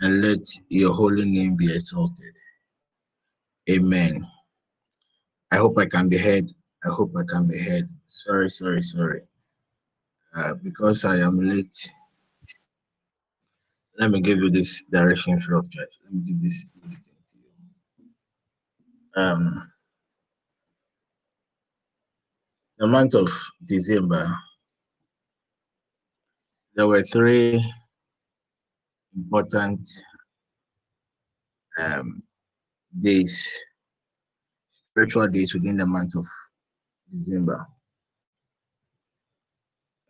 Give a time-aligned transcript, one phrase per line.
[0.00, 2.36] and let your holy name be exalted.
[3.68, 4.26] Amen.
[5.52, 6.50] I hope I can be heard.
[6.84, 7.88] I hope I can be heard.
[8.06, 9.20] Sorry, sorry, sorry.
[10.34, 11.90] Uh, because I am late,
[13.98, 15.88] let me give you this direction free of charge.
[16.04, 17.38] Let me give this, this thing to
[17.98, 19.22] you.
[19.22, 19.70] Um,
[22.78, 23.28] the month of
[23.64, 24.32] December,
[26.74, 27.62] there were three
[29.16, 29.86] important
[31.78, 32.22] um,
[32.98, 33.52] days,
[34.72, 36.26] spiritual days within the month of
[37.12, 37.66] December.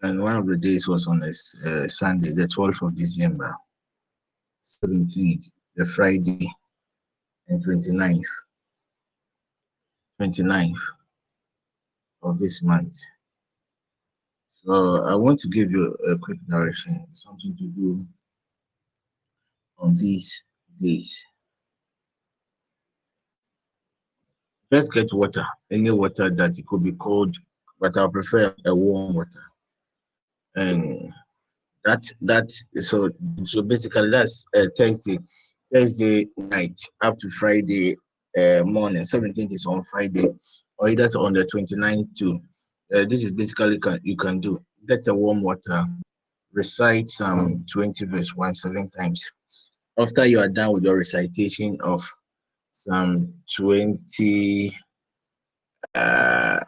[0.02, 1.28] And one of the days was on a
[1.68, 3.54] uh, Sunday, the 12th of December,
[4.84, 6.50] 17th, the Friday,
[7.48, 8.24] and 29th.
[10.20, 10.78] 29th
[12.22, 12.94] of this month.
[14.52, 18.04] So I want to give you a quick direction, something to do
[19.80, 20.42] on these
[20.80, 21.24] days.
[24.70, 27.36] Let's get water, any water that it could be cold,
[27.80, 29.42] but I prefer a warm water.
[30.54, 31.12] And
[31.84, 33.10] that that so
[33.44, 35.18] so basically that's uh, Thursday,
[35.72, 37.96] Thursday night up to Friday
[38.38, 39.02] uh, morning.
[39.02, 40.28] 17th is on Friday,
[40.78, 42.40] or either on the 29th too.
[42.94, 45.84] Uh, this is basically can, you can do get a warm water,
[46.52, 49.30] recite Psalm 20 verse 1 seven times.
[49.98, 52.08] After you are done with your recitation of
[52.70, 54.76] Psalm 20,
[55.94, 56.60] uh,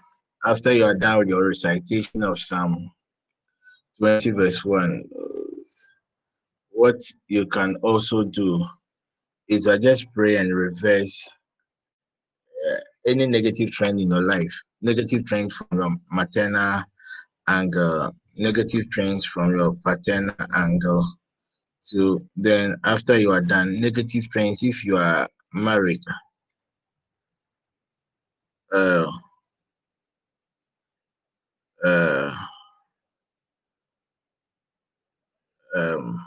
[0.44, 2.90] after you are done with your recitation of Psalm
[3.98, 5.04] 20 verse 1,
[6.70, 8.64] what you can also do
[9.48, 11.28] is I just pray and reverse
[12.68, 16.82] uh, any negative trend in your life, negative trends from your maternal
[17.48, 21.06] angle, negative trends from your paternal angle.
[21.82, 26.02] So then after you are done, negative trends, if you are married,
[28.72, 29.10] uh,
[31.84, 32.36] uh,
[35.74, 36.24] um,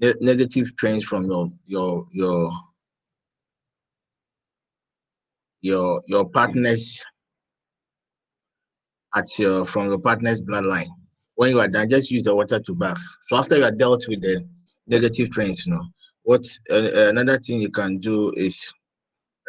[0.00, 2.50] ne negative trends from your your your
[5.60, 7.04] your your partners
[9.14, 10.99] at your from your partner's bloodline.
[11.40, 13.00] When you are done, just use the water to bath.
[13.24, 14.46] So after you are dealt with the
[14.90, 15.82] negative trends, you know,
[16.22, 18.70] what uh, another thing you can do is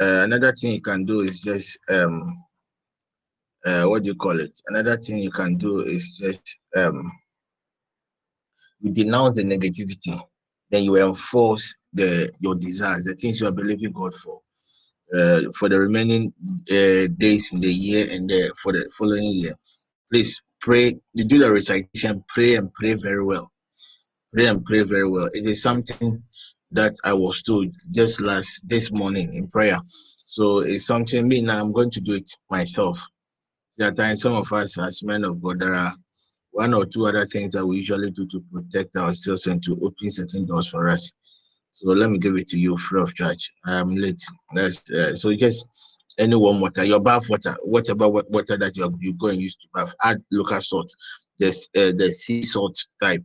[0.02, 2.46] uh, another thing you can do is just um
[3.66, 4.58] uh, what do you call it?
[4.68, 7.12] Another thing you can do is just um
[8.80, 10.18] you denounce the negativity,
[10.70, 14.40] then you enforce the your desires, the things you are believing God for
[15.14, 16.34] uh, for the remaining
[16.72, 19.56] uh, days in the year and the, for the following year.
[20.10, 20.96] Please pray.
[21.14, 23.52] You do the recitation, pray and pray very well.
[24.34, 25.28] Pray and pray very well.
[25.34, 26.24] It is something
[26.72, 29.80] that I was told just last this morning in prayer.
[30.26, 33.06] So it's something me now I'm going to do it myself.
[33.78, 35.94] There times some of us as men of God there are
[36.52, 40.12] one or two other things that we usually do to protect ourselves and to open
[40.12, 41.12] certain doors for us.
[41.74, 43.52] So let me give it to you free of charge.
[43.66, 44.22] I'm late.
[44.54, 45.68] That's uh, so just
[46.18, 49.68] any warm water, your bath water, whatever water that you you go and use to
[49.74, 50.94] bath, add local salt,
[51.40, 53.24] this uh, the sea salt type,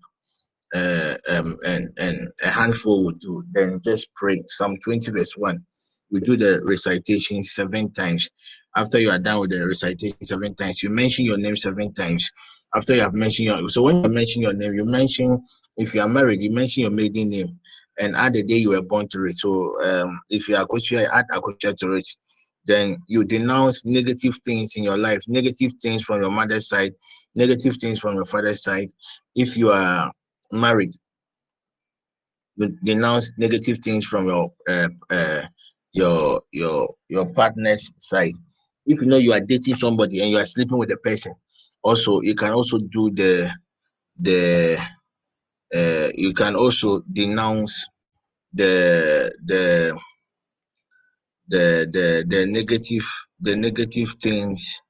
[0.75, 3.45] uh, um, and and a handful would do.
[3.53, 5.65] Then just pray Psalm 20 verse 1.
[6.11, 8.31] We do the recitation seven times.
[8.77, 12.31] After you are done with the recitation seven times, you mention your name seven times.
[12.75, 15.43] After you have mentioned your so when you mention your name, you mention
[15.77, 17.59] if you are married, you mention your maiden name
[17.99, 19.37] and add the day you were born to it.
[19.37, 22.09] So um, if you are Akosua, add Akosua to it.
[22.67, 26.95] Then you denounce negative things in your life, negative things from your mother's side,
[27.37, 28.91] negative things from your father's side.
[29.35, 30.13] If you are
[30.51, 30.95] married,
[32.57, 35.43] you denounce negative things from your uh, uh,
[35.93, 38.35] your your your partner's side.
[38.87, 41.35] If you know you are dating somebody and you are sleeping with the person,
[41.83, 43.53] also you can also do the
[44.19, 44.79] the
[45.75, 47.87] uh, you can also denounce
[48.53, 49.99] the the
[51.49, 53.07] the the the negative
[53.41, 54.81] the negative things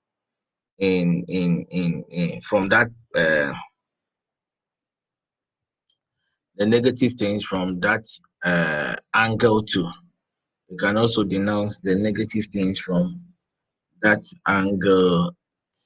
[0.79, 3.53] in in in, in from that uh,
[6.57, 8.05] the negative things from that
[8.45, 9.89] uh, angle too.
[10.69, 13.21] You can also denounce the negative things from
[14.03, 15.33] that angle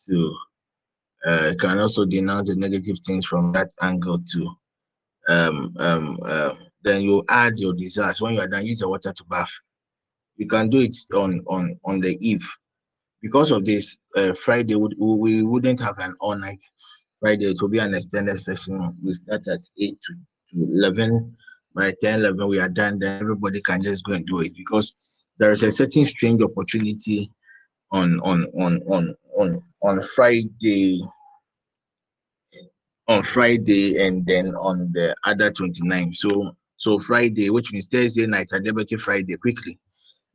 [0.07, 0.37] too.
[1.27, 4.49] Uh, you can also denounce the negative things from that angle too
[5.29, 8.21] um, um, uh, then you add your desires.
[8.21, 9.53] When you are done, use the water to bath.
[10.41, 12.49] You can do it on on on the eve.
[13.21, 16.63] Because of this, uh, Friday would we wouldn't have an all night
[17.21, 17.51] Friday.
[17.51, 18.97] It will be an extended session.
[19.05, 20.15] We start at eight to,
[20.51, 21.37] to eleven
[21.75, 24.95] by 10, 11, we are done, then everybody can just go and do it because
[25.39, 27.31] there is a certain strange opportunity
[27.93, 31.01] on on on on on on Friday
[33.09, 36.13] on Friday and then on the other 29.
[36.13, 39.79] So so Friday, which means Thursday night, I debate Friday quickly.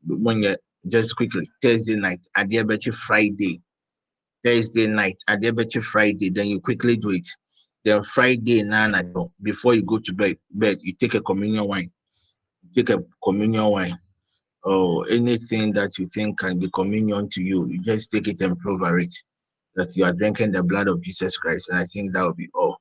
[0.08, 0.56] When you
[0.88, 3.62] just quickly, Thursday night, I debate Friday.
[4.44, 7.28] Thursday night, I debate Friday, then you quickly do it.
[7.84, 8.96] Then Friday, nine
[9.42, 11.92] before you go to bed, bed, you take a communion wine.
[12.74, 14.00] Take a communion wine
[14.66, 18.58] or anything that you think can be communion to you, you just take it and
[18.60, 19.14] prove it
[19.76, 21.70] that you are drinking the blood of Jesus Christ.
[21.70, 22.78] And I think that will be all.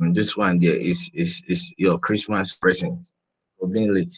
[0.00, 3.12] And this one there is is is your Christmas present
[3.58, 4.12] for being late.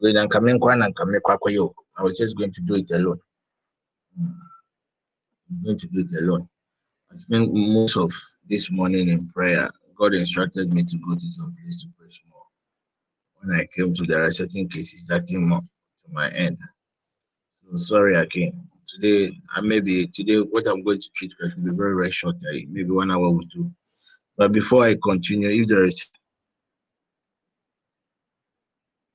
[0.00, 3.20] I was just going to do it alone.
[4.18, 6.48] I'm going to do it alone.
[7.12, 8.12] I spent most of
[8.48, 9.70] this morning in prayer.
[9.96, 12.42] God instructed me to go to some place to pray more.
[13.40, 16.58] When I came to there are certain cases that came up to my end.
[17.70, 18.26] So sorry, I
[18.86, 19.36] today.
[19.54, 22.36] I maybe today what I'm going to treat will be very very short.
[22.42, 23.70] maybe one hour or two.
[24.36, 26.06] But before I continue, if there is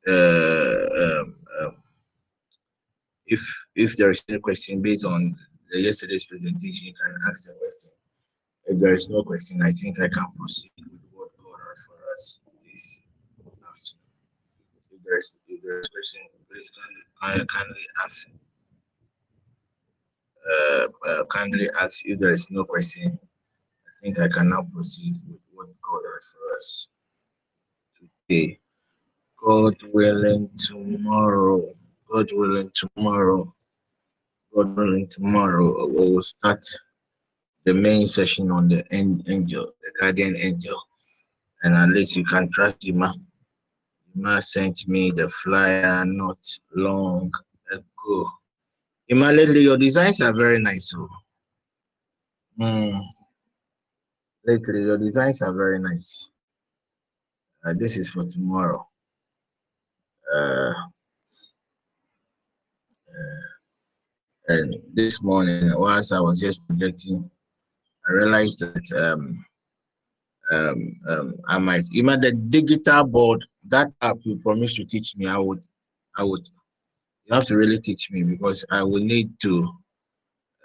[0.07, 0.52] uh,
[3.28, 5.36] if if there is a question based on
[5.72, 7.92] yesterday's presentation, you can ask the question.
[8.66, 12.00] If there is no question, I think I can proceed with what God has for
[12.16, 13.02] us this
[13.44, 14.14] afternoon.
[14.92, 16.72] If there is if there is question, please
[17.22, 18.28] kindly, kindly ask.
[20.46, 23.18] Uh, uh, kindly ask if there is no question.
[23.88, 26.88] I think I can now proceed with what God has for us
[28.28, 28.60] today.
[29.42, 31.66] God willing, tomorrow.
[32.13, 33.44] God willing, tomorrow.
[34.56, 36.63] God willing, tomorrow we will start
[37.65, 40.80] the main session on the angel, the guardian angel.
[41.63, 43.04] And at least you can trust him.
[44.15, 46.38] Ima sent me the flyer not
[46.75, 47.31] long
[47.71, 48.30] ago.
[49.07, 50.94] Ima, lately your designs are very nice.
[50.95, 51.10] Oh.
[52.62, 53.01] Mm.
[54.45, 56.30] Lately your designs are very nice.
[57.65, 58.88] Uh, this is for tomorrow.
[60.31, 60.74] Uh,
[64.48, 67.30] and this morning, whilst I was just projecting,
[68.07, 69.45] I realized that um,
[70.51, 75.27] um, um, I might even the digital board that app you promised to teach me.
[75.27, 75.65] I would,
[76.18, 76.45] I would.
[77.25, 79.69] You have to really teach me because I will need to.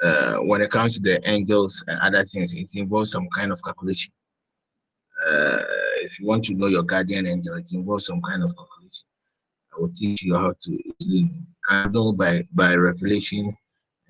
[0.03, 3.63] Uh, when it comes to the angels and other things, it involves some kind of
[3.65, 4.13] calculation.
[5.27, 5.63] Uh,
[6.03, 9.07] if you want to know your guardian angel, it involves some kind of calculation.
[9.77, 11.31] I will teach you how to easily
[11.91, 13.55] know by by revelation,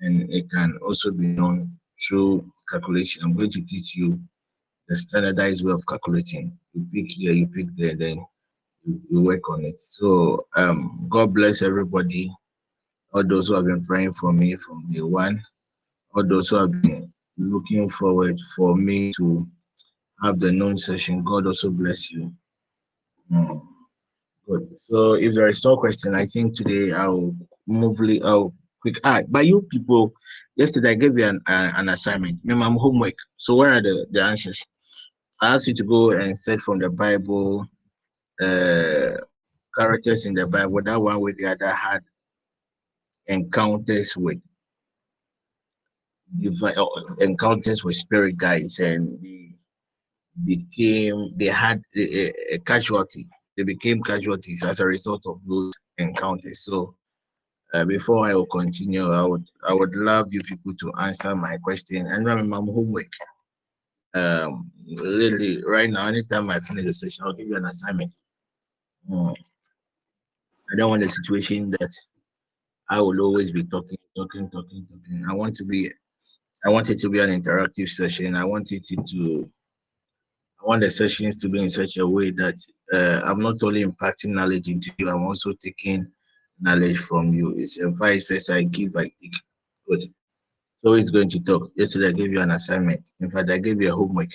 [0.01, 1.77] and it can also be known
[2.07, 3.23] through calculation.
[3.23, 4.19] I'm going to teach you
[4.87, 6.57] the standardized way of calculating.
[6.73, 8.25] You pick here, you pick there, then
[8.83, 9.79] you, you work on it.
[9.79, 12.31] So um, God bless everybody,
[13.13, 15.41] all those who have been praying for me from day one,
[16.15, 19.47] all those who have been looking forward for me to
[20.23, 21.23] have the known session.
[21.23, 22.33] God also bless you.
[23.31, 23.61] Mm.
[24.47, 24.79] Good.
[24.79, 27.35] So if there is no question, I think today I'll
[27.69, 27.99] move.
[28.23, 28.99] I'll quick.
[29.03, 30.13] Ah, but you people,
[30.55, 33.15] yesterday I gave you an, uh, an assignment, minimum homework.
[33.37, 34.61] So where are the, the answers?
[35.41, 37.65] I asked you to go and search from the Bible
[38.41, 39.17] uh,
[39.77, 42.01] characters in the Bible, that one with the other had
[43.27, 44.39] encounters with
[47.19, 49.55] encounters with spirit guides and they
[50.45, 53.25] became they had a, a, casualty
[53.57, 56.95] they became casualties as a result of those encounters so
[57.73, 61.57] uh, before i will continue i would i would love you people to answer my
[61.57, 63.11] question and remember my homework
[64.13, 68.11] um, literally right now, anytime I finish the session, I'll give you an assignment.
[69.09, 69.35] Mm.
[70.71, 71.91] I don't want a situation that
[72.89, 75.25] I will always be talking, talking, talking, talking.
[75.29, 75.91] I want to be,
[76.65, 78.35] I want it to be an interactive session.
[78.35, 79.49] I want it to,
[80.61, 82.55] I want the sessions to be in such a way that
[82.91, 86.11] uh, I'm not only impacting knowledge into you, I'm also taking
[86.61, 87.53] knowledge from you.
[87.57, 88.55] It's a vice versa.
[88.55, 89.35] I give, I take.
[89.87, 90.13] Good.
[90.83, 91.71] So he's going to talk.
[91.75, 93.13] Yesterday I gave you an assignment.
[93.19, 94.29] In fact, I gave you a homework.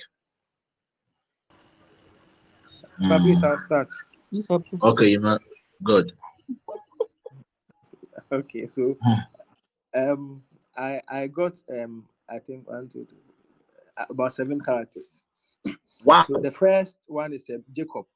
[3.00, 3.73] Mm.
[4.83, 5.38] Okay, you know,
[5.83, 6.12] good.
[8.33, 9.21] Okay, so hmm.
[9.95, 10.43] um,
[10.76, 13.16] I I got um I think one two, two
[14.11, 15.25] about seven characters.
[16.04, 16.25] Wow.
[16.26, 18.07] So the first one is uh, Jacob.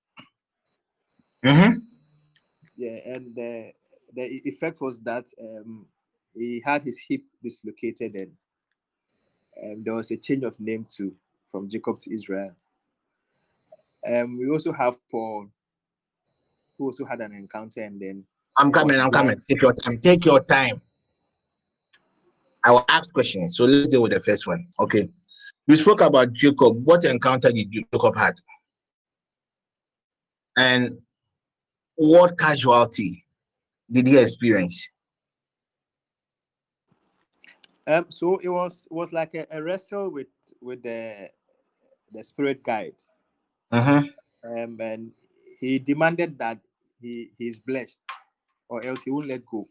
[1.45, 1.79] Mm-hmm.
[2.77, 3.73] Yeah, and the
[4.15, 5.87] the effect was that um
[6.35, 8.33] he had his hip dislocated and
[9.63, 11.15] um, there was a change of name too
[11.47, 12.55] from Jacob to Israel.
[14.07, 15.49] Um, we also have Paul.
[16.77, 18.25] who also had an encounter and then
[18.57, 19.41] I'm coming, I'm coming.
[19.49, 19.99] Take your time.
[19.99, 20.81] Take your time.
[22.65, 23.57] I will ask questions.
[23.57, 24.67] So let's deal with the first one.
[24.81, 25.09] Okay.
[25.67, 26.85] We spoke about Jacob.
[26.85, 28.35] What encounter did Jacob had?
[30.57, 30.99] And
[31.95, 33.25] what casualty
[33.91, 34.89] did you experience?
[37.87, 40.29] Um, so it was was like a, a wrestle with
[40.61, 41.31] with the
[42.13, 42.97] the spirit guide.
[43.73, 44.03] Uh-huh.
[44.45, 45.11] Um, and
[45.59, 46.59] he demanded that
[47.01, 48.01] he he's blessed,
[48.69, 49.67] or else he won't let go.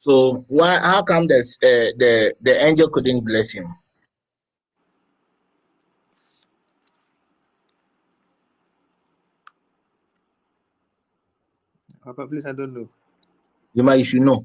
[0.00, 0.78] So why?
[0.78, 3.66] How come this uh, the the angel couldn't bless him?
[12.04, 12.88] Papa, please, I don't know.
[13.74, 14.44] You might you should know.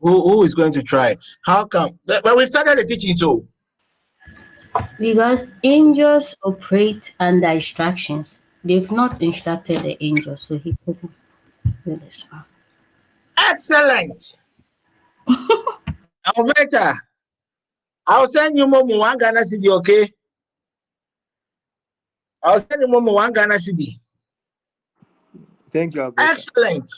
[0.00, 1.16] Who, who is going to try?
[1.44, 1.98] How come?
[2.04, 3.46] But we've started the teaching, so
[4.98, 8.40] Because angels operate under instructions.
[8.62, 11.12] They've not instructed the angel, so he couldn't
[11.84, 12.44] do this one.
[13.38, 14.36] excellent.
[16.36, 16.94] Alberta,
[18.06, 20.12] I'll send you Momo one Ghana cedi, okay?
[22.46, 23.98] I'll send you Momo one Ghana cedi.
[25.72, 26.30] Thank you, Alberta.
[26.30, 26.88] Excellent.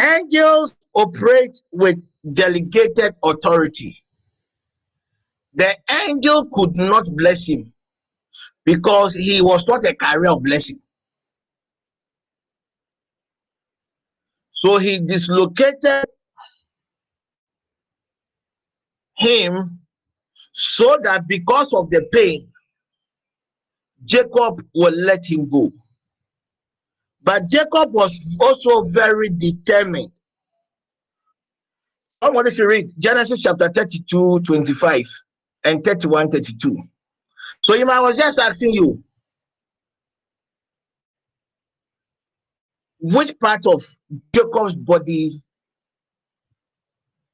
[0.00, 2.00] Angels operate with
[2.32, 4.04] delegated authority.
[5.54, 7.72] The angel could not bless him
[8.64, 10.80] because he was not a carrier of blessing.
[14.52, 16.04] So he dislocated
[19.16, 19.80] him
[20.52, 22.51] so that because of the pain,
[24.04, 25.72] Jacob will let him go.
[27.22, 30.10] But Jacob was also very determined.
[32.22, 35.04] Somebody to read Genesis chapter 32, 25
[35.64, 36.78] and 31, 32.
[37.64, 39.02] So might was just asking you,
[43.00, 43.82] which part of
[44.34, 45.42] Jacob's body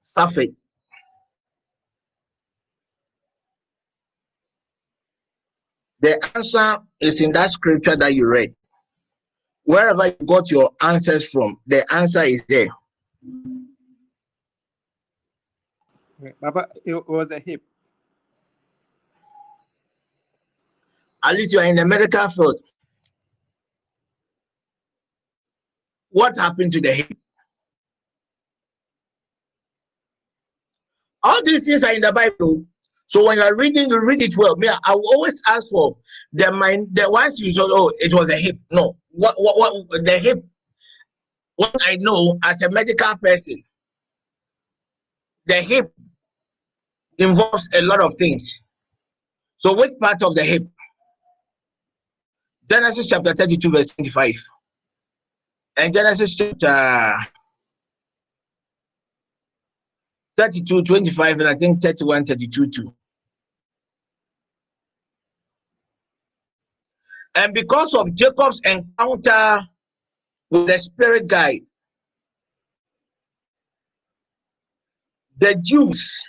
[0.03, 0.49] suffered?
[6.01, 8.55] The answer is in that scripture that you read.
[9.65, 12.69] Wherever you got your answers from, the answer is there.
[16.41, 17.63] Papa, it was a hip.
[21.23, 22.61] At least you are in the medical field.
[26.11, 27.19] What happened to the hip?
[31.23, 32.65] All these things are in the Bible.
[33.09, 34.55] So when you are reading, you read it well.
[34.57, 35.97] Me, I will always ask for
[36.35, 38.59] the mind, the ones you thought, oh, it was a hip.
[38.71, 40.45] No, what, what, what, the hip.
[41.57, 43.57] What I know as a medical person,
[45.47, 45.91] the hip
[47.17, 48.61] involves a lot of things.
[49.57, 50.67] So, which part of the hip?
[52.69, 54.35] Genesis chapter 32, verse 25.
[55.79, 57.17] And Genesis chapter
[60.37, 62.95] 32, 25, and I think 31, 32 too.
[67.39, 69.61] And because of Jacob's encounter
[70.51, 71.61] with the spirit guide,
[75.39, 76.21] the Jews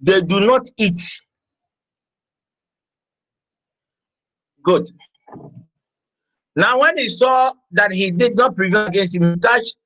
[0.00, 1.00] they do not eat.
[4.62, 4.88] Good.
[6.54, 9.76] Now, when he saw that he did not prevail against him, he touched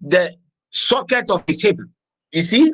[0.00, 0.36] the
[0.70, 1.78] socket of his hip.
[2.30, 2.72] You see?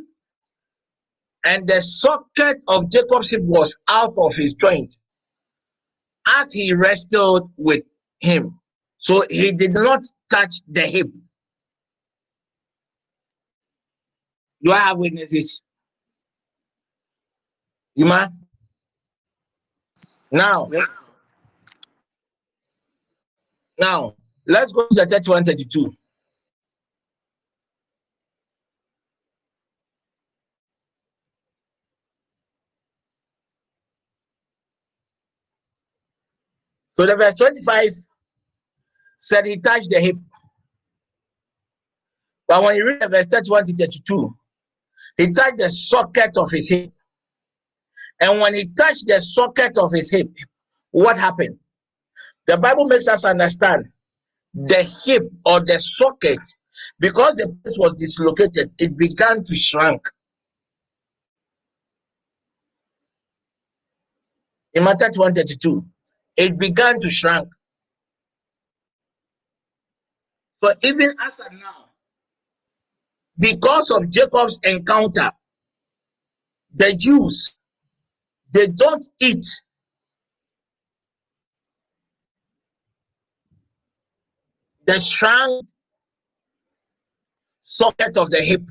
[1.47, 4.99] And the socket of Jacob's hip was out of his joint
[6.27, 7.85] as he wrestled with
[8.21, 8.59] him.
[8.99, 11.09] So he did not touch the hip.
[14.63, 15.63] Do I have witnesses?
[17.95, 18.33] You mind?
[20.33, 20.69] Now,
[23.79, 24.15] now
[24.47, 25.93] let's go to the 31 32.
[36.97, 37.93] So the verse 25
[39.19, 40.17] said he touched the hip.
[42.49, 44.37] But when you read the verse 31 to 32,
[45.19, 46.91] he touched the socket of his hip.
[48.21, 50.31] And when he touched the socket of his hip,
[50.91, 51.59] what happened?
[52.47, 53.87] The Bible makes us understand
[54.55, 56.41] the hip or the socket,
[56.99, 60.01] because the place was dislocated, it began to shrink.
[64.73, 65.85] In Matthew 132,
[66.37, 67.49] it began to shrink.
[70.63, 71.91] So even as of now,
[73.39, 75.31] because of Jacob's encounter,
[76.75, 77.57] the Jews,
[78.53, 79.45] they don't eat
[84.87, 85.67] the shrunk
[87.65, 88.63] socket of the hip.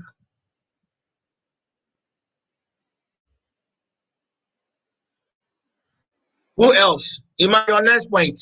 [6.57, 7.21] Who else?
[7.37, 8.39] In my your next point.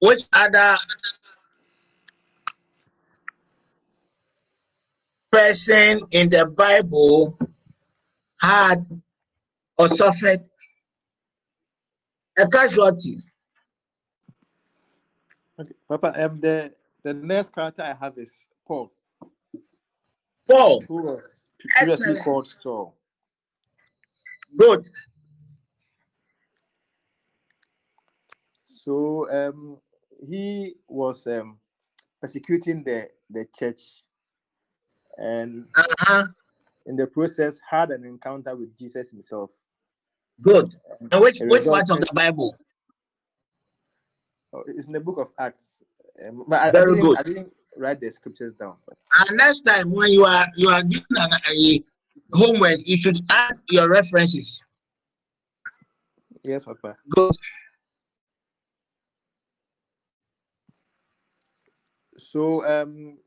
[0.00, 0.76] Which other
[5.30, 7.38] person in the Bible
[8.40, 8.84] had
[9.78, 10.42] or suffered
[12.38, 13.18] a casualty?
[15.60, 16.72] Okay, Papa, um, the
[17.04, 18.90] the next character I have is Paul,
[20.48, 20.82] Paul.
[20.88, 22.24] who was previously Excellent.
[22.24, 22.96] called Saul.
[24.60, 24.90] Good.
[28.62, 29.78] So um,
[30.28, 31.58] he was um,
[32.20, 34.02] persecuting the the church,
[35.16, 36.26] and Uh-huh.
[36.86, 39.50] in the process had an encounter with Jesus himself.
[40.42, 40.76] Good.
[41.10, 42.54] And which which part of the Bible?
[44.52, 45.82] Oh, It's in the book of Acts.
[46.26, 47.18] Um, I, I Very didn't, good.
[47.18, 48.76] I didn't write the scriptures down.
[48.86, 48.98] But
[49.28, 51.84] And next time when you are you are doing an, a
[52.32, 54.62] homework, you should add your references.
[56.44, 56.96] yes, Papa.
[57.08, 57.32] Good.
[62.16, 63.18] So um,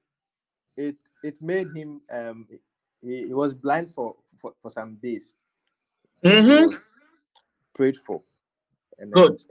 [0.78, 2.48] it it made him um,
[3.02, 5.38] he, he was blind for, for for some days.
[6.24, 6.68] Mhm.
[6.68, 6.76] was
[7.74, 8.22] prayed for,
[9.00, 9.44] and Good.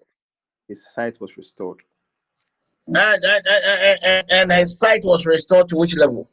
[0.68, 1.82] his sight was restored.
[2.86, 3.46] And, and,
[4.02, 6.28] and, and his sight was restored to which level?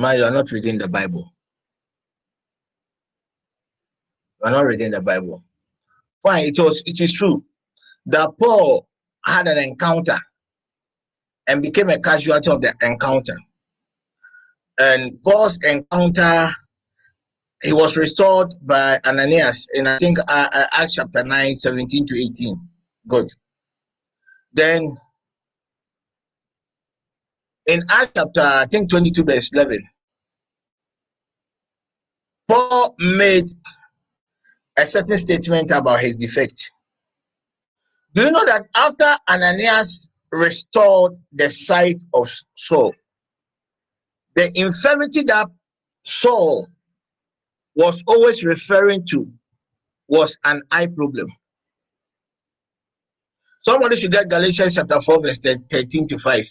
[0.00, 1.30] Man, you are not reading the Bible.
[4.40, 5.44] You are not reading the Bible.
[6.22, 7.44] Fine, it was it is true
[8.06, 8.88] that Paul
[9.26, 10.16] had an encounter
[11.46, 13.36] and became a casualty of the encounter.
[14.78, 16.50] And Paul's encounter
[17.62, 22.18] he was restored by Ananias in I think uh, uh, Acts chapter 9, 17 to
[22.18, 22.56] 18.
[23.06, 23.30] Good.
[24.54, 24.96] Then
[27.66, 29.78] in Acts chapter, I think 22, verse 11,
[32.48, 33.46] Paul made
[34.76, 36.72] a certain statement about his defect.
[38.14, 42.94] Do you know that after Ananias restored the sight of Saul,
[44.34, 45.48] the infirmity that
[46.04, 46.66] Saul
[47.74, 49.30] was always referring to
[50.08, 51.28] was an eye problem.
[53.60, 56.44] Somebody should get Galatians chapter 4, verse 13 to 5.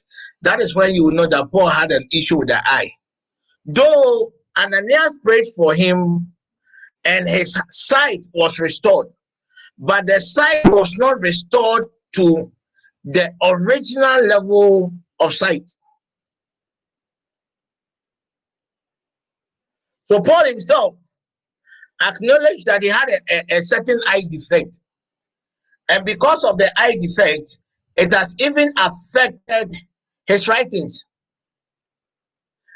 [0.43, 2.91] That is when you will know that Paul had an issue with the eye.
[3.65, 6.31] Though Ananias prayed for him
[7.05, 9.07] and his sight was restored,
[9.79, 12.51] but the sight was not restored to
[13.03, 15.69] the original level of sight.
[20.11, 20.95] So Paul himself
[22.01, 24.79] acknowledged that he had a, a, a certain eye defect.
[25.89, 27.59] And because of the eye defect,
[27.95, 29.73] it has even affected
[30.27, 31.05] his writings.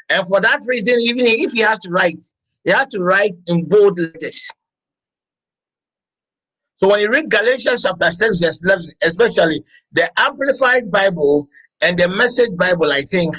[0.10, 2.22] And for that reason, even if he has to write,
[2.64, 4.50] he has to write in bold letters.
[6.78, 11.48] So when you read Galatians chapter 6, verse 11, especially the Amplified Bible
[11.82, 13.36] and the Message Bible, I think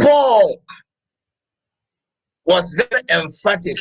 [0.00, 0.62] Paul
[2.46, 3.76] was very emphatic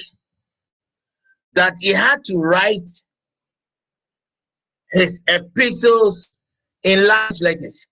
[1.53, 2.89] that he had to write
[4.93, 6.33] his epistles
[6.83, 7.87] in large letters.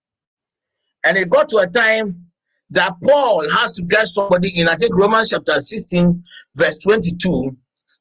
[1.04, 2.26] And it got to a time
[2.70, 6.22] that Paul has to get somebody in, I think Romans chapter 16,
[6.54, 7.56] verse 22,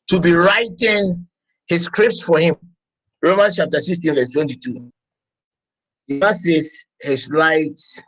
[0.09, 1.27] to be writing
[1.67, 2.55] his scripts for him.
[3.21, 4.91] Romans chapter 16, verse 22.
[6.19, 8.01] That says his lights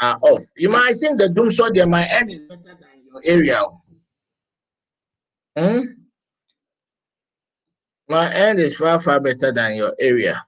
[0.00, 0.42] are off.
[0.56, 3.62] You might think the doom shot there, my end is better than your area.
[5.56, 5.99] Hmm?
[8.10, 10.44] My end is far, far better than your area.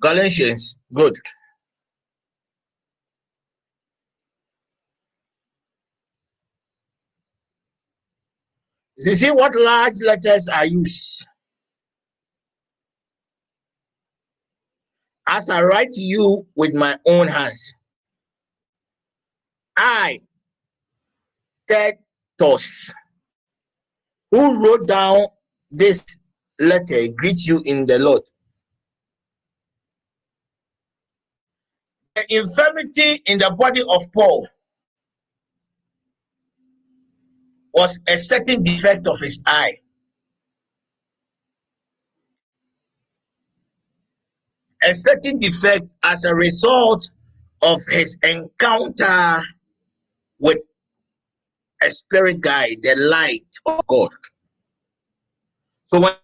[0.00, 1.16] Galatians, good.
[8.98, 11.26] You see what large letters are used?
[15.26, 17.74] As I write to you with my own hands.
[19.76, 20.20] I,
[21.72, 22.92] Tertius,
[24.30, 25.28] who wrote down
[25.70, 26.04] this
[26.60, 28.22] letter, greet you in the Lord.
[32.14, 34.46] The infirmity in the body of Paul
[37.72, 39.78] was a certain defect of his eye.
[44.84, 47.08] A certain defect as a result
[47.62, 49.40] of his encounter
[50.38, 50.58] with
[51.84, 54.10] a spirit guide, the light of God.
[55.88, 56.14] So when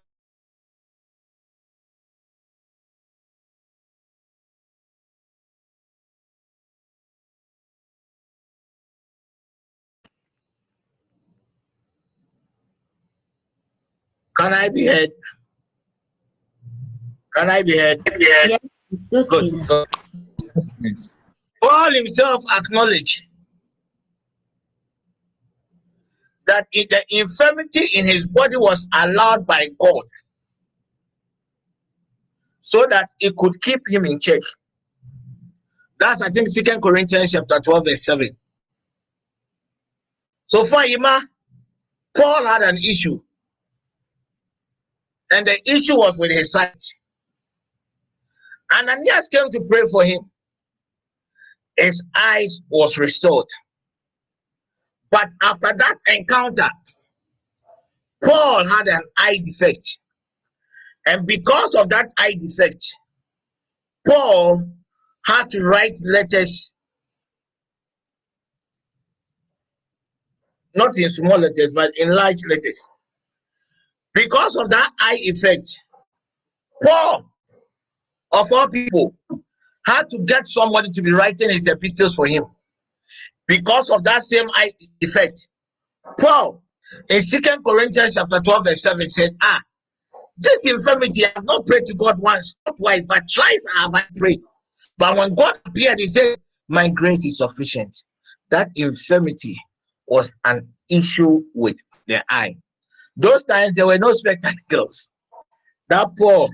[14.39, 15.11] Can I be heard?
[17.35, 17.99] Can I be heard?
[18.17, 18.59] Yes.
[19.11, 19.27] Good.
[19.27, 19.87] good.
[21.61, 23.25] Paul himself acknowledged
[26.49, 30.01] that the infirmity in his body was allowed by God
[32.61, 34.41] so that it could keep him in check.
[35.99, 38.35] That's I think Second Corinthians chapter 12, verse 7.
[40.47, 41.21] So for Ima,
[42.17, 43.19] Paul had an issue.
[45.31, 46.81] And the issue was with his sight.
[48.71, 50.21] And Ananias came to pray for him.
[51.77, 53.45] His eyes was restored.
[55.11, 56.69] But after that encounter,
[58.23, 59.97] Paul had an eye defect.
[61.07, 62.83] And because of that eye defect,
[64.07, 64.69] Paul
[65.25, 66.73] had to write letters,
[70.75, 72.89] not in small letters, but in large letters.
[74.13, 75.65] Because of that eye effect,
[76.83, 77.31] Paul,
[78.31, 79.15] of all people,
[79.85, 82.45] had to get somebody to be writing his epistles for him.
[83.49, 85.49] Because of that same eye effect,
[86.19, 86.61] Paul
[87.09, 89.59] in Second Corinthians chapter 12, verse 7 said, Ah,
[90.37, 93.95] this infirmity I have not prayed to God once, not twice, but twice I have
[93.95, 94.41] I prayed.
[94.99, 97.95] But when God appeared, he said, My grace is sufficient.
[98.51, 99.57] That infirmity
[100.05, 102.55] was an issue with the eye.
[103.17, 105.09] Those times there were no spectacles.
[105.89, 106.51] That Paul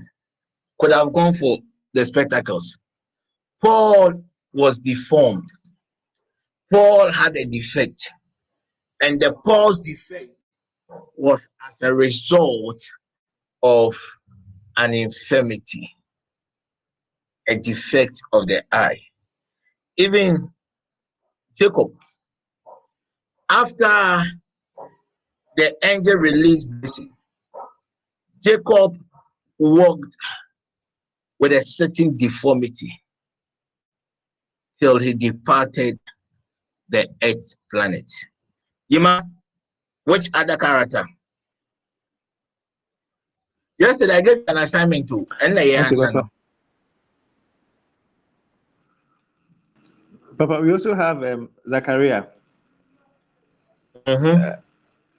[0.80, 1.58] could have gone for
[1.92, 2.78] the spectacles.
[3.62, 5.46] Paul was deformed.
[6.72, 8.12] Paul had a defect.
[9.02, 10.30] And the Paul's defect
[11.16, 12.82] was as a result
[13.62, 13.96] of
[14.76, 15.90] an infirmity,
[17.48, 18.98] a defect of the eye.
[19.96, 20.50] Even
[21.56, 21.92] Jacob,
[23.48, 24.22] after
[25.56, 27.10] the angel released blessing,
[28.42, 28.96] Jacob
[29.58, 30.16] walked
[31.38, 32.92] with a certain deformity
[34.78, 35.98] till he departed
[36.88, 38.10] the earth planet.
[38.88, 39.28] Yima,
[40.04, 41.04] which other character?
[43.78, 46.12] Yesterday I gave an assignment to and the Okay, answer.
[46.12, 46.30] Papa.
[50.38, 52.26] Papa, we also have um, Zachariah.
[54.06, 54.62] Mhm.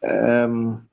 [0.03, 0.87] Um,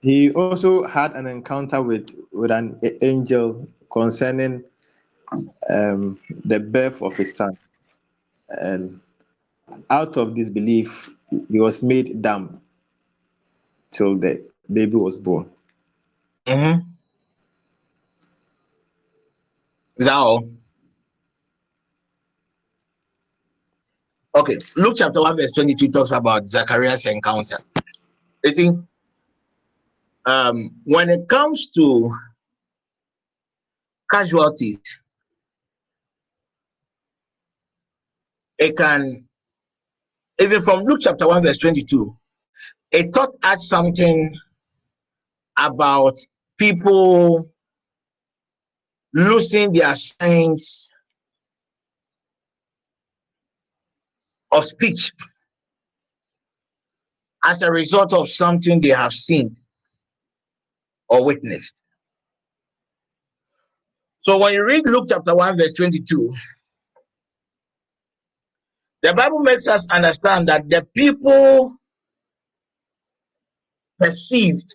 [0.00, 4.64] he also had an encounter with, with an angel concerning
[5.68, 7.58] um, the birth of his son.
[8.48, 9.00] And
[9.90, 11.10] out of this belief,
[11.48, 12.60] he was made dumb
[13.90, 15.50] till the baby was born.
[16.46, 16.86] Mhm.
[19.96, 20.48] Is that all?
[24.34, 27.58] Okay, Luke chapter 1, verse 22 talks about Zacharias' encounter.
[28.44, 28.70] You see,
[30.26, 32.14] um, when it comes to
[34.10, 34.78] casualties,
[38.58, 39.26] it can,
[40.40, 42.16] even from Luke chapter 1, verse 22,
[42.90, 44.34] it taught us something
[45.58, 46.16] about
[46.58, 47.50] people
[49.12, 50.90] losing their sense
[54.50, 55.12] of speech
[57.44, 59.56] as a result of something they have seen
[61.08, 61.80] or witnessed.
[64.22, 66.34] So when you read Luke chapter 1, verse 22,
[69.02, 71.76] the Bible makes us understand that the people
[73.98, 74.74] perceived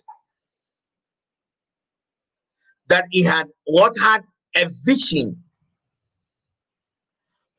[2.88, 4.22] that he had what had
[4.56, 5.42] a vision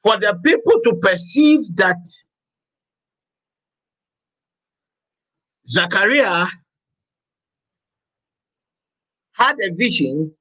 [0.01, 1.97] for the people to perceive that
[5.67, 6.45] Zachariah
[9.33, 10.31] had a vision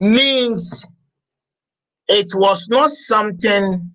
[0.00, 0.86] means
[2.08, 3.90] it was not something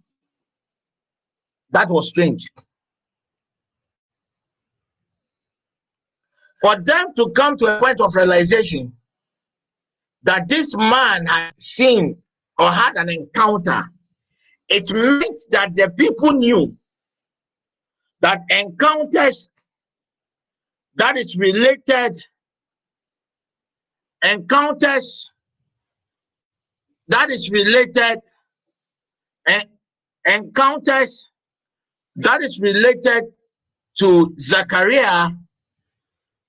[1.72, 2.50] that was strange.
[6.62, 8.94] For them to come to a point of realization
[10.24, 12.18] that this man had seen
[12.58, 13.84] or had an encounter,
[14.68, 16.76] it meant that the people knew
[18.22, 19.50] that encounters
[20.96, 22.14] that is related
[24.24, 25.26] encounters
[27.08, 28.20] that is related
[29.48, 29.66] and
[30.26, 31.30] encounters
[32.20, 33.24] that is related
[33.98, 35.30] to Zachariah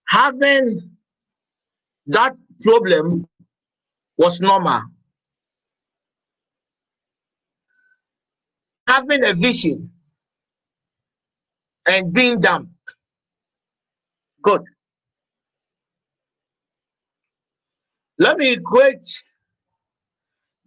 [0.08, 0.90] having
[2.06, 3.26] that problem
[4.18, 4.82] was normal.
[8.88, 9.92] Having a vision
[11.88, 12.70] and being dumb.
[14.42, 14.62] Good.
[18.18, 19.02] Let me equate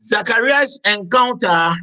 [0.01, 1.73] Zachariah's encounter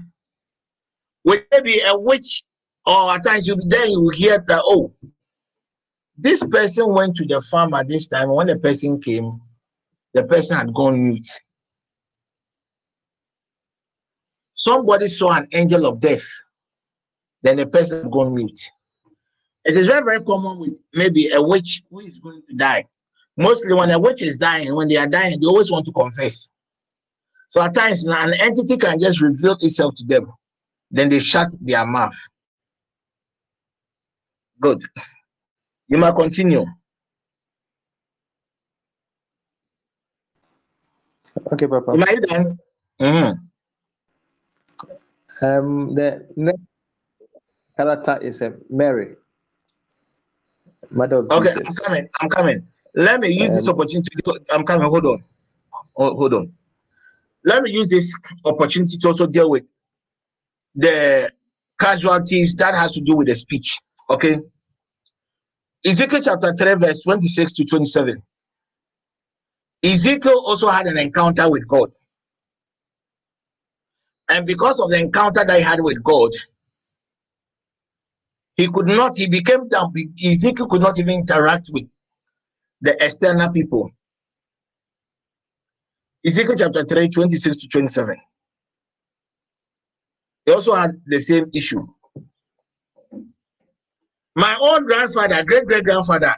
[1.24, 2.44] with maybe a witch,
[2.90, 4.92] or at times you then you hear that oh,
[6.18, 8.30] this person went to the farm at this time.
[8.30, 9.40] When the person came,
[10.12, 11.28] the person had gone mute.
[14.54, 16.26] Somebody saw an angel of death,
[17.42, 18.60] then the person had gone mute.
[19.64, 22.84] It is very, very common with maybe a witch who is going to die.
[23.36, 26.48] Mostly when a witch is dying, when they are dying, they always want to confess.
[27.50, 30.32] So at times an entity can just reveal itself to them.
[30.90, 32.16] Then they shut their mouth.
[34.60, 34.82] Good.
[35.88, 36.64] You might continue.
[41.52, 41.92] Okay, Papa.
[41.92, 42.58] Am I done?
[43.00, 43.50] Mm-hmm.
[45.46, 46.60] Um, the next
[47.76, 49.16] character is uh, Mary,
[50.90, 51.66] mother of Okay, Jesus.
[51.66, 52.08] I'm coming.
[52.20, 52.66] I'm coming.
[52.94, 54.10] Let me use this Um, opportunity.
[54.50, 54.88] I'm coming.
[54.88, 55.24] Hold on.
[55.96, 56.52] Hold, hold on.
[57.44, 59.64] Let me use this opportunity to also deal with
[60.74, 61.30] the
[61.78, 63.78] casualties that has to do with the speech.
[64.10, 64.40] Okay.
[65.84, 68.22] Ezekiel chapter 3, verse 26 to 27.
[69.82, 71.90] Ezekiel also had an encounter with God.
[74.28, 76.30] And because of the encounter that he had with God,
[78.56, 79.92] he could not, he became down.
[80.22, 81.84] Ezekiel could not even interact with
[82.82, 83.90] the external people.
[86.24, 88.16] Ezekiel chapter 3, 26 to 27.
[90.44, 91.80] He also had the same issue.
[94.36, 96.32] My own grandfather, great great grandfather,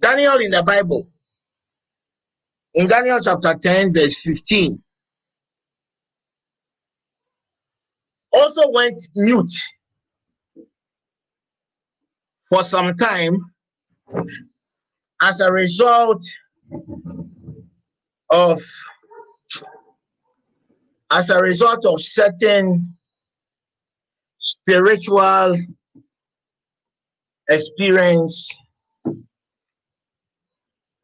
[0.00, 1.08] Daniel in the Bible,
[2.74, 4.82] in Daniel chapter 10, verse 15,
[8.32, 9.50] also went mute
[12.48, 13.36] for some time
[15.22, 16.22] as a result
[18.30, 18.60] of
[21.10, 22.96] as a result of certain
[24.42, 25.56] spiritual
[27.48, 28.50] experience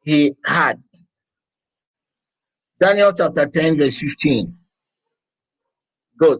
[0.02, 0.80] he had.
[2.80, 4.56] Daniel chapter 10, verse 15.
[6.18, 6.38] Good.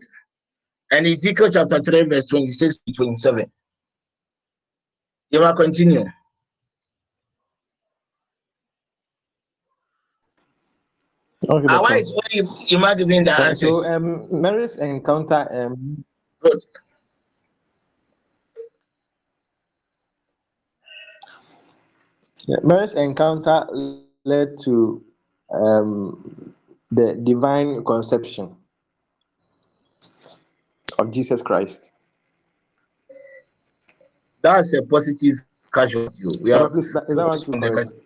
[0.91, 3.51] And Ezekiel chapter 3, verse 26 to 27.
[5.31, 6.05] You will continue.
[11.49, 11.95] Okay, And why Papa.
[11.99, 13.85] is only Ima giving the Uh, answers?
[13.85, 16.05] So, um, Mary's encounter, um,
[16.41, 16.65] Good.
[22.63, 23.67] Mary's encounter
[24.25, 25.05] led to
[25.51, 26.55] um,
[26.91, 28.55] the divine conception
[30.99, 31.93] of Jesus Christ.
[34.43, 35.37] That's a positive
[35.73, 36.25] casualty.
[36.41, 37.91] We are please, is that, is that one too on the correct?
[37.91, 38.01] cas-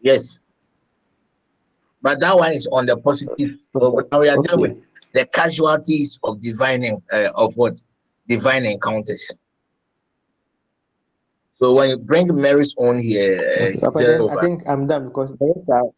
[0.00, 0.38] Yes.
[2.02, 3.58] But that one is on the positive.
[3.72, 7.82] But now we are dealing with the casualties of divine uh, of what
[8.26, 9.30] divine encounters.
[11.60, 14.66] So when you bring Mary's on here, uh, Okay, it's Papa, still then I think
[14.66, 15.90] I'm done because the rest are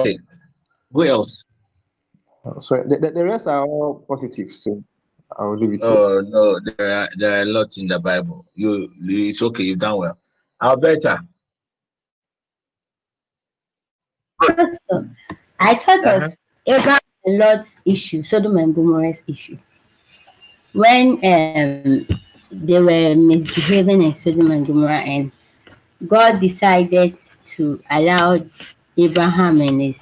[0.00, 0.18] okay.
[0.92, 1.44] Who else?
[2.58, 2.88] sorry.
[2.88, 4.50] The, the, the rest are all positive.
[4.50, 4.82] So
[5.38, 5.90] I'll leave it here.
[5.90, 8.46] Oh no, there are there are a lot in the Bible.
[8.54, 9.62] You, you it's okay.
[9.64, 10.18] You've done well.
[10.62, 11.20] Alberta.
[14.40, 15.10] Pastor,
[15.60, 16.26] I thought Uh-huh.
[16.26, 16.34] of
[16.66, 19.58] Abraham and Lot's issue, Sodom and Gomorrah's issue.
[20.72, 22.06] When um,
[22.50, 25.32] they were misbehaving in Sodom and Gomorrah, and
[26.06, 28.38] God decided to allow
[28.96, 30.00] Abraham and his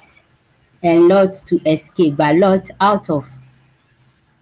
[0.81, 3.25] and Lot to escape, but Lot, out of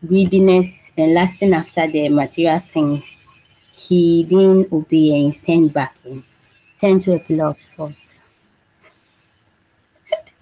[0.05, 3.03] greediness and lasting after the material things,
[3.75, 6.23] he didn't obey and turned back and
[6.79, 7.93] turned to a pillar of salt.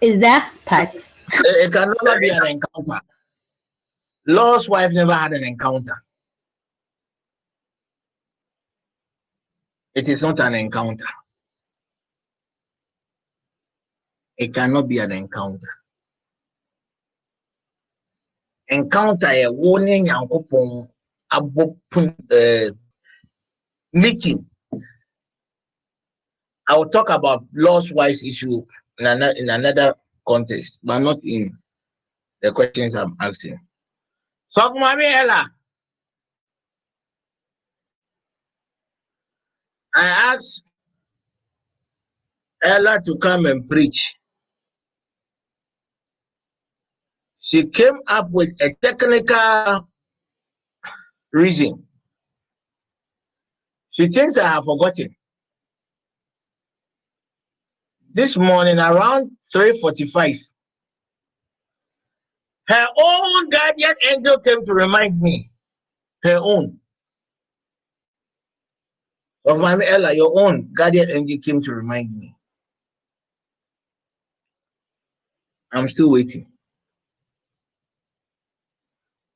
[0.00, 0.94] Is that part?
[0.94, 3.00] It, it can never be an encounter.
[4.26, 6.02] Lot's wife never had an encounter.
[9.94, 11.06] It is not an encounter.
[14.36, 15.68] it cannot be an encounter.
[18.68, 20.88] Encounter a warning yankopon
[21.32, 22.70] abo uh,
[23.92, 24.46] meeting.
[26.66, 28.64] I will talk about lost wise issue
[28.98, 29.94] in another, in another
[30.26, 31.56] context, but not in
[32.40, 33.60] the questions I'm asking.
[34.56, 35.50] So, Mami Ella,
[39.96, 40.62] I asked
[42.62, 44.14] Ella to come and preach.
[47.40, 49.88] She came up with a technical
[51.32, 51.84] reason.
[53.90, 55.16] She thinks I have forgotten.
[58.12, 60.38] This morning around 3:45,
[62.68, 65.50] her own guardian angel came to remind me.
[66.24, 66.78] Her own.
[69.46, 72.34] Of my Ella, your own guardian angel came to remind me.
[75.72, 76.46] I'm still waiting.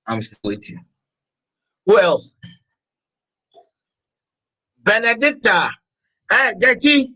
[0.07, 0.85] I'm still waiting.
[1.87, 2.37] Who else?
[4.83, 5.71] Benedicta.
[6.31, 7.15] Hey, Getty.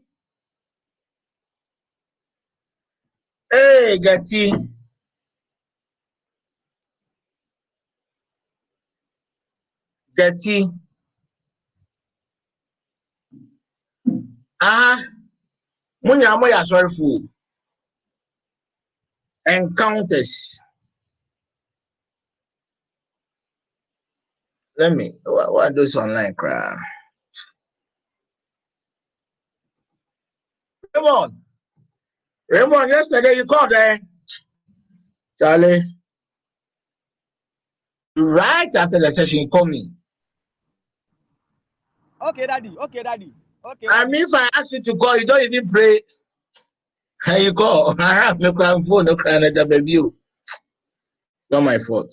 [3.52, 4.52] Hey, Getty.
[10.16, 10.68] Getty.
[14.62, 15.02] Ah,
[16.04, 17.22] munya mo ya sorry fool.
[19.46, 20.60] Encounters.
[24.78, 26.78] Let me what, what those online crowd.
[30.94, 31.36] Come on.
[32.48, 33.98] Raymond, yesterday you called there.
[35.38, 35.82] Charlie.
[38.14, 39.90] Right after the session, you call me.
[42.28, 42.76] Okay, daddy.
[42.80, 43.32] Okay, daddy.
[43.64, 43.86] Okay.
[43.90, 46.00] I mean, if I ask you to call, you don't even pray.
[47.26, 47.94] And you call.
[48.00, 50.00] I have no phone, no crying at the baby.
[51.50, 52.12] Not my fault.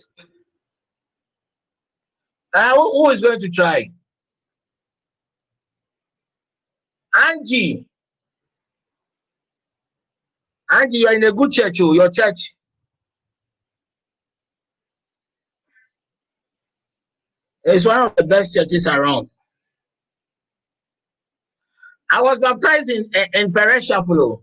[2.53, 3.89] Uh, who, who is going to try?
[7.15, 7.85] Angie.
[10.71, 12.55] Angie, you are in a good church, oh, your church.
[17.63, 19.29] It's one of the best churches around.
[22.11, 24.21] I was baptized in, in Perez Chapel.
[24.21, 24.41] Oh.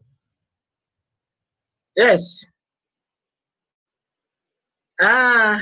[1.96, 2.44] Yes.
[5.00, 5.60] Ah,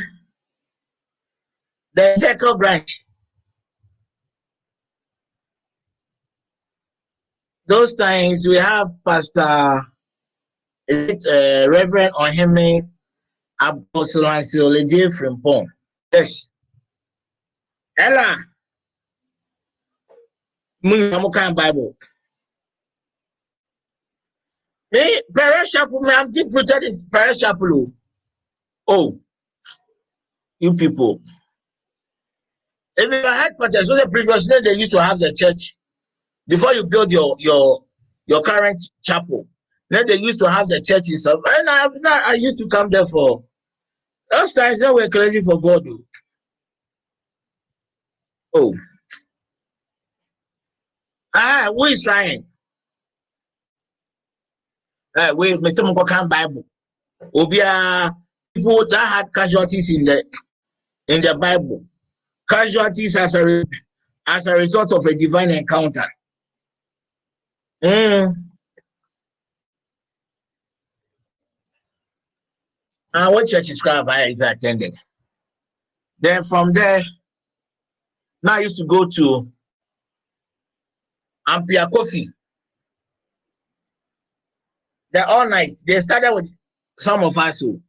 [1.95, 3.05] the second branch.
[7.67, 9.81] Those times we have Pastor
[10.87, 12.89] it uh, Reverend Ohime
[13.61, 15.67] Apostle Ansiology Frimpong.
[16.13, 16.51] Yes.
[17.97, 18.37] Ella.
[20.85, 21.97] Mun kan Bible.
[24.93, 25.23] Me,
[25.73, 27.91] Chapel, me, I'm deep rooted in Perez Chapel.
[28.87, 28.95] Oh.
[28.95, 29.19] oh,
[30.61, 31.21] you people.
[32.97, 35.75] If you are headquarters, so the previous day they used to have the church
[36.47, 37.83] before you build your your
[38.27, 39.49] your current chapel.
[39.89, 41.41] Then they used to have the church itself.
[41.47, 41.89] And I,
[42.31, 43.43] I used to come there for
[44.31, 45.87] those times they were crazy for God.
[45.89, 46.05] Oh.
[48.55, 48.75] oh.
[51.35, 52.47] Ah, who is lying?
[55.17, 55.81] Uh, we Mr.
[55.81, 56.65] Mokokan Bible.
[57.35, 58.15] Obia
[58.55, 60.25] people that had casualties in the
[61.09, 61.85] in the Bible.
[62.49, 63.65] Casualties as a
[64.27, 66.05] as a result of a divine encounter.
[67.83, 68.33] Mm.
[73.13, 74.95] Uh, what church is is attended.
[76.19, 77.03] Then from there,
[78.43, 79.49] now I used to go to
[81.49, 82.31] Ampia Coffee.
[85.13, 85.71] The all night.
[85.87, 86.51] They started with
[86.99, 87.81] some of us who.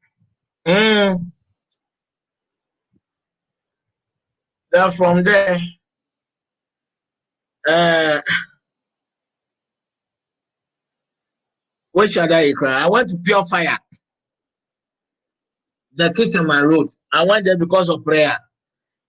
[0.68, 1.32] Mm.
[4.72, 5.60] Then from there,
[7.68, 8.22] uh,
[11.91, 12.84] which other cry?
[12.84, 13.78] I went to Pure Fire.
[15.95, 16.89] The kiss on my road.
[17.14, 18.38] I went there because of prayer.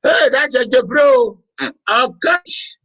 [0.03, 1.41] Hey, that's a bro.
[1.89, 2.77] Oh gosh.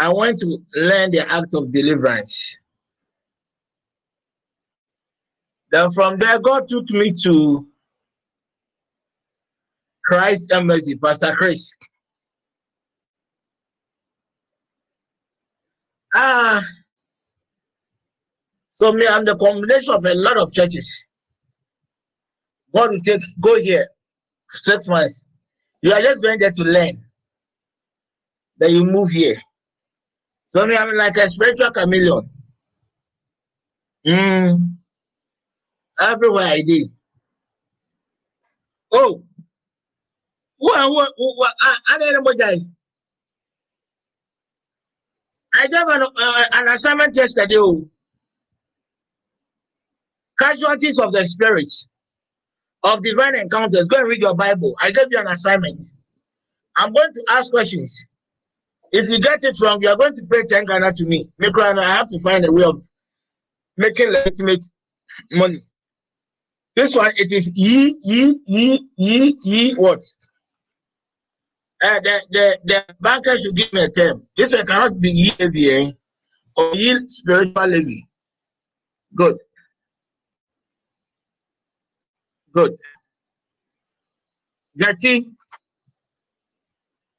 [0.00, 2.56] I went to learn the act of deliverance.
[5.70, 7.68] Then from there, God took me to
[10.06, 11.76] Christ Embassy, Pastor Chris.
[16.14, 16.64] Ah,
[18.72, 21.04] so me, I'm the combination of a lot of churches.
[22.74, 23.86] God will take go here
[24.48, 25.26] six months.
[25.82, 27.04] You are just going there to learn.
[28.56, 29.36] Then you move here.
[30.50, 32.28] So me, I'm like a spiritual chameleon.
[34.06, 34.76] Mm.
[36.00, 36.88] Everywhere I did.
[38.92, 39.22] Oh.
[40.58, 42.32] What, what, what, I, I don't know
[45.54, 47.56] I gave an, uh, an assignment yesterday.
[47.56, 47.88] Oh.
[50.38, 51.86] Casualties of the spirits
[52.82, 53.86] of divine encounters.
[53.86, 54.74] Go and read your Bible.
[54.80, 55.84] I gave you an assignment.
[56.76, 58.06] I'm going to ask questions.
[58.92, 61.28] If you get it wrong, you are going to pay 10 Ghana to me.
[61.38, 62.82] Make I have to find a way of
[63.76, 64.62] making legitimate
[65.32, 65.62] money.
[66.76, 70.02] This one, it is ye, ye, ye, ye, ye, what?
[71.82, 74.22] Uh, the, the, the banker should give me a term.
[74.36, 75.96] This one cannot be ye AVA
[76.56, 78.08] or ye spiritual levy.
[79.14, 79.38] Good.
[82.54, 82.76] Good.
[84.76, 85.30] Jackie.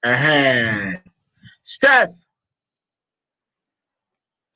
[0.04, 0.94] Uh-huh.
[1.72, 2.12] Steph.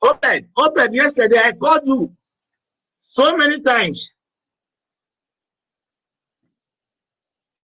[0.02, 0.92] Open, open.
[0.92, 2.14] Yesterday I called you
[3.04, 4.12] so many times.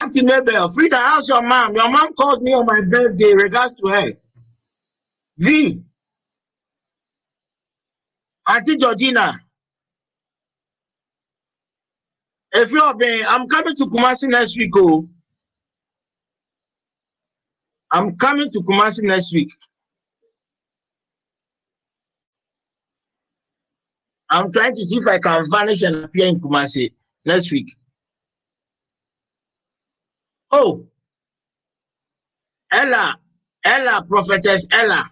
[0.01, 1.75] Auntie Mabel, Frida, how's your mom?
[1.75, 4.13] Your mom called me on my birthday, regards to her.
[5.37, 5.83] V.
[8.47, 9.35] Auntie Georgina.
[12.53, 14.71] If you're being, I'm coming to Kumasi next week.
[14.77, 15.09] Oh.
[17.93, 19.51] I'm coming to Kumasi next week.
[24.31, 26.93] I'm trying to see if I can vanish and appear in Kumasi
[27.25, 27.75] next week.
[30.53, 30.87] Oh,
[32.73, 33.19] Ella,
[33.65, 35.11] Ella, prophetess Ella.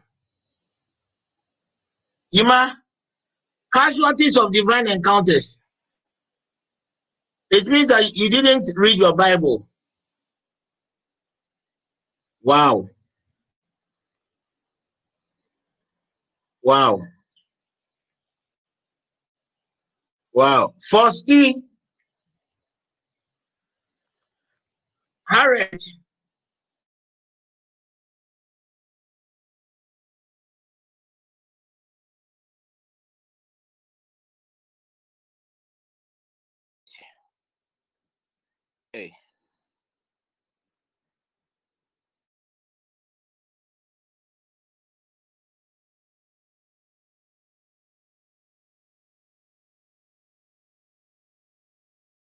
[2.33, 2.77] Yima,
[3.73, 5.59] casualties of divine encounters.
[7.51, 9.68] It means that you didn't read your Bible.
[12.49, 12.89] Wow.
[16.63, 17.03] Wow.
[20.33, 20.75] Wow.
[20.91, 21.57] Fausty
[25.29, 25.93] Harris.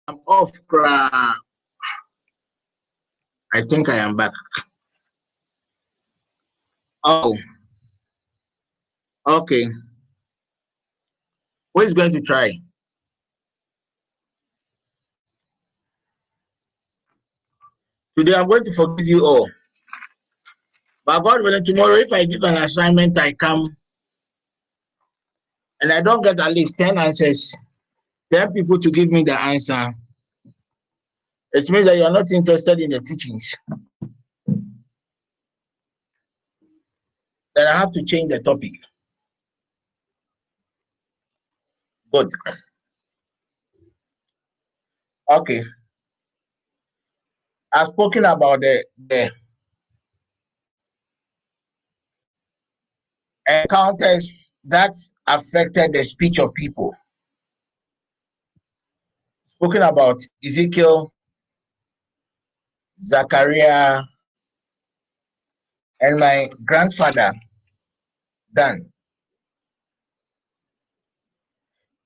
[0.07, 1.33] I'm off, cry.
[3.53, 4.31] I think I am back.
[7.03, 7.37] Oh.
[9.27, 9.67] Okay.
[11.73, 12.53] Who is going to try?
[18.17, 19.49] Today I'm going to forgive you all.
[21.05, 23.75] But God willing, tomorrow, if I give an assignment, I come
[25.81, 27.55] and I don't get at least 10 answers,
[28.31, 29.93] 10 people to give me the answer,
[31.53, 33.55] it means that you are not interested in the teachings.
[37.55, 38.73] Then I have to change the topic.
[42.13, 42.29] Good.
[45.29, 45.63] Okay.
[47.73, 49.31] I've spoken about the, the
[53.47, 54.93] encounters that
[55.25, 56.95] affected the speech of people.
[59.47, 61.13] Spoken about Ezekiel,
[63.03, 64.03] Zachariah,
[66.01, 67.33] and my grandfather,
[68.53, 68.91] Dan.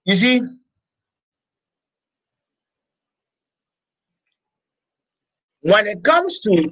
[0.06, 0.42] You see,
[5.62, 6.72] when it comes to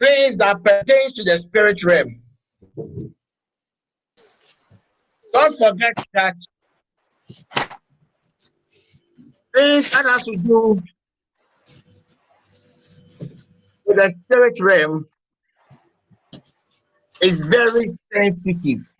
[0.00, 2.16] things that pertains to the spirit realm,
[5.32, 6.34] don't forget that
[9.54, 10.82] things that has to do
[13.86, 15.06] with the spirit realm
[17.22, 18.90] is very sensitive.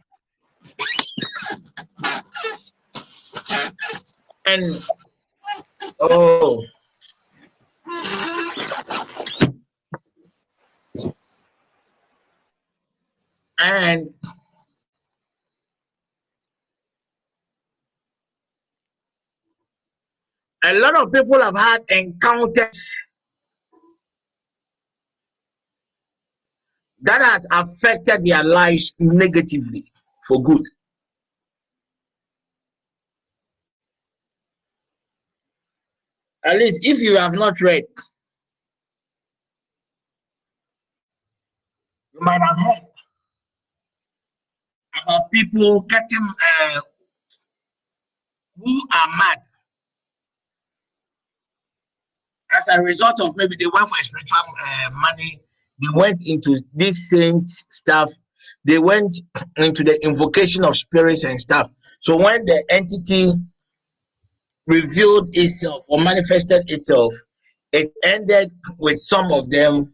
[4.46, 4.64] And
[6.00, 6.64] oh,
[13.60, 14.10] and
[20.64, 23.00] a lot of people have had encounters
[27.02, 29.84] that has affected their lives negatively
[30.26, 30.62] for good.
[36.44, 37.84] At least if you have not read,
[42.14, 42.85] You might have heard
[45.32, 46.28] people getting
[46.74, 46.80] uh,
[48.56, 49.38] who are mad
[52.56, 55.40] as a result of maybe they went for spiritual uh, money,
[55.80, 58.10] they went into this saint stuff,
[58.64, 59.16] they went
[59.56, 61.68] into the invocation of spirits and stuff.
[62.00, 63.32] So when the entity
[64.66, 67.14] revealed itself or manifested itself,
[67.72, 69.92] it ended with some of them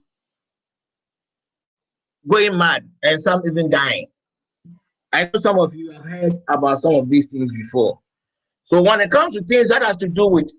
[2.29, 4.07] going mad and some even dying.
[5.13, 8.01] I know some of you have heard about some of these things before.
[8.65, 10.51] So when it comes to things that has to do with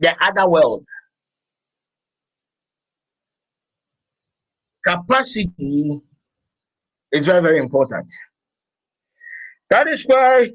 [0.00, 0.86] the other world,
[4.86, 6.00] capacity
[7.12, 8.10] is very, very important.
[9.68, 10.50] That is why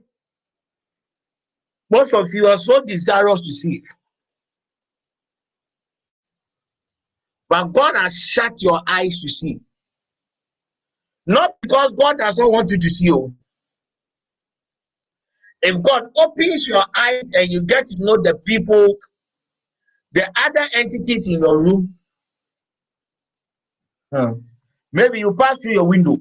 [1.92, 3.84] most of you are so desirous to see it.
[7.50, 9.60] But God has shut your eyes to see.
[11.26, 13.34] Not because God does not want you to see you.
[15.62, 18.96] If God opens your eyes and you get to know the people,
[20.14, 21.96] the other entities in your room,
[24.92, 26.18] maybe you pass through your window.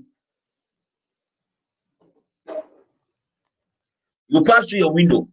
[4.28, 5.28] You pass through your window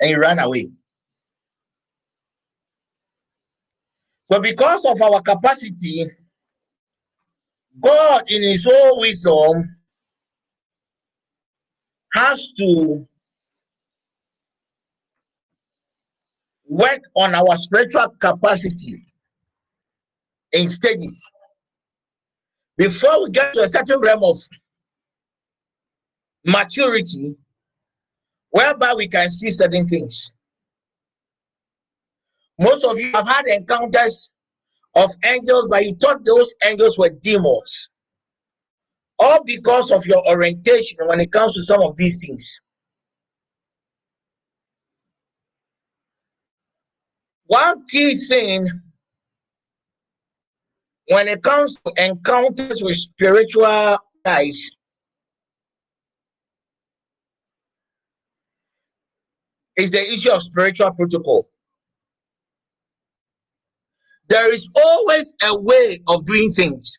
[0.00, 0.70] and you run away.
[4.30, 6.06] So, because of our capacity,
[7.80, 9.76] God, in His own wisdom,
[12.14, 13.06] has to
[16.66, 19.04] work on our spiritual capacity
[20.52, 21.22] in stages
[22.76, 24.36] before we get to a certain realm of
[26.44, 27.36] maturity
[28.50, 30.30] whereby we can see certain things.
[32.58, 34.30] Most of you have had encounters
[34.98, 37.90] of angels, but you thought those angels were demons.
[39.18, 42.60] All because of your orientation when it comes to some of these things.
[47.46, 48.68] One key thing
[51.08, 54.70] when it comes to encounters with spiritual guys
[59.76, 61.48] is the issue of spiritual protocol.
[64.28, 66.98] There is always a way of doing things.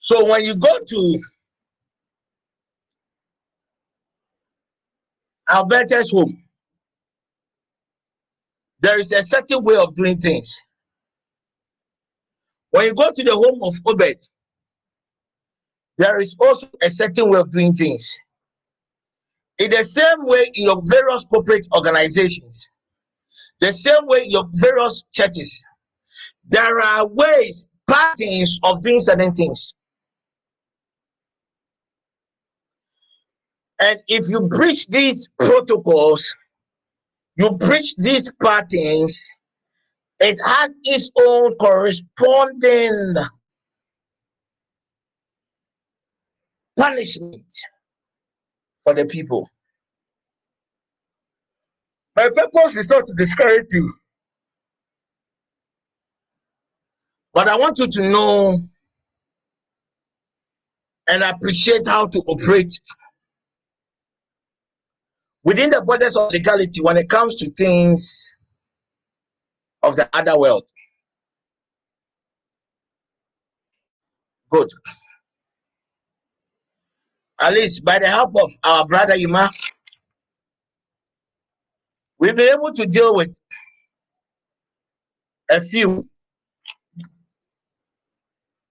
[0.00, 1.20] So when you go to
[5.48, 6.42] Alberta's home,
[8.80, 10.62] there is a certain way of doing things.
[12.70, 14.18] When you go to the home of Obed,
[15.98, 18.18] there is also a certain way of doing things.
[19.58, 22.70] In the same way, in your various corporate organizations,
[23.60, 25.62] the same way your various churches,
[26.48, 29.74] there are ways, patterns of doing certain things.
[33.80, 36.34] And if you breach these protocols,
[37.36, 39.28] you breach these patterns,
[40.20, 43.14] it has its own corresponding
[46.78, 47.44] punishment
[48.84, 49.48] for the people.
[52.16, 53.92] My purpose is not to discourage you,
[57.34, 58.58] but I want you to know
[61.08, 62.72] and appreciate how to operate
[65.44, 68.32] within the borders of legality when it comes to things
[69.82, 70.64] of the other world.
[74.50, 74.68] Good.
[77.40, 79.50] At least by the help of our brother Ima,
[82.18, 83.36] we'll been able to deal with
[85.50, 86.02] a few.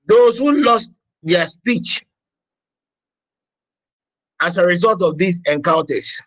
[0.06, 2.04] Those who lost their speech
[4.42, 6.22] as a result of these encounters.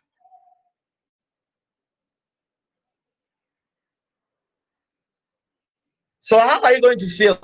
[6.22, 7.38] So, how are you going to feel?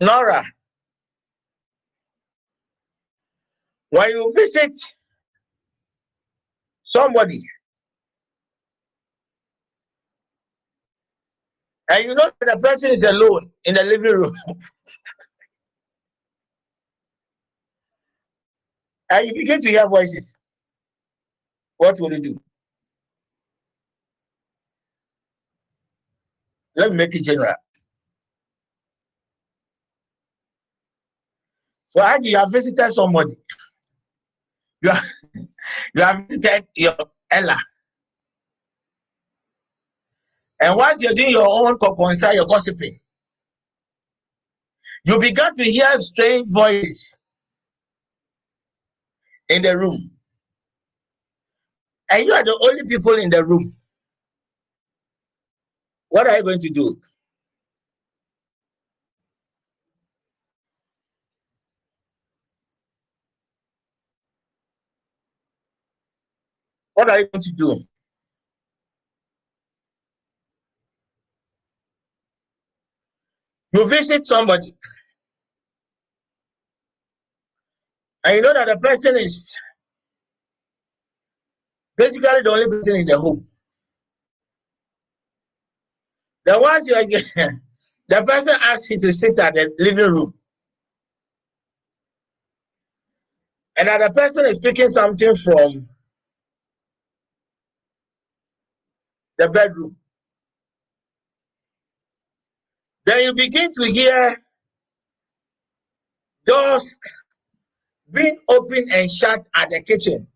[0.00, 0.44] Nora,
[3.90, 4.76] when you visit
[6.94, 7.42] somebody
[11.90, 14.34] and you know the person is alone in the living room
[19.10, 20.36] and you begin to hear voices,
[21.76, 22.42] what will you do?
[26.76, 27.54] Let me make it general.
[31.88, 33.36] So, as you have visited somebody,
[34.82, 34.90] you
[35.94, 36.96] you have visited your
[37.30, 37.58] Ella,
[40.60, 42.98] And once you're doing your own concern, you're gossiping.
[45.04, 47.16] You began to hear strange voices
[49.48, 50.10] in the room.
[52.10, 53.72] And you are the only people in the room.
[56.10, 56.98] What are you going to do?
[66.94, 67.80] What are you going to do?
[73.72, 74.72] You visit somebody,
[78.24, 79.56] and you know that the person is
[81.96, 83.46] basically the only person in the home.
[86.44, 87.04] Then once you are
[88.08, 90.34] the person asks you to sit at the living room,
[93.76, 95.88] and that the person is speaking something from
[99.38, 99.96] the bedroom.
[103.06, 104.36] Then you begin to hear
[106.46, 106.98] doors
[108.10, 110.26] being opened and shut at the kitchen.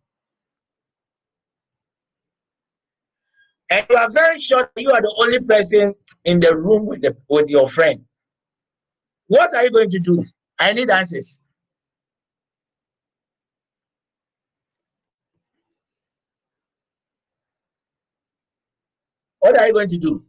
[3.70, 5.94] And you are very sure you are the only person
[6.24, 8.04] in the room with, the, with your friend.
[9.26, 10.24] What are you going to do?
[10.58, 11.38] I need answers.
[19.40, 20.24] What are you going to do?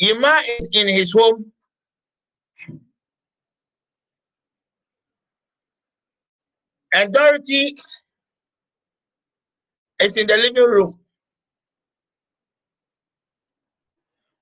[0.00, 1.52] Yima is in his home.
[6.94, 7.76] And Dorothy
[10.00, 11.00] is in the living room.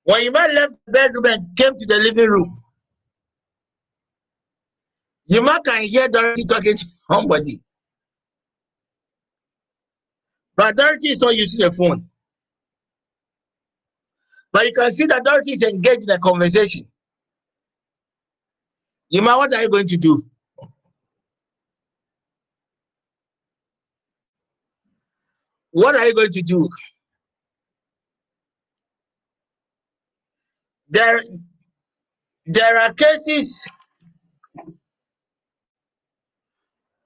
[0.05, 2.63] When Yima left the bedroom and came to the living room,
[5.29, 7.61] Yima can hear Dorothy talking to somebody.
[10.57, 12.09] But Dorothy is not using the phone.
[14.53, 16.87] But you can see that Dorothy is engaged in a conversation.
[19.11, 20.25] Yima, what are you going to do?
[25.73, 26.69] What are you going to do?
[30.89, 31.23] There,
[32.47, 33.69] there are cases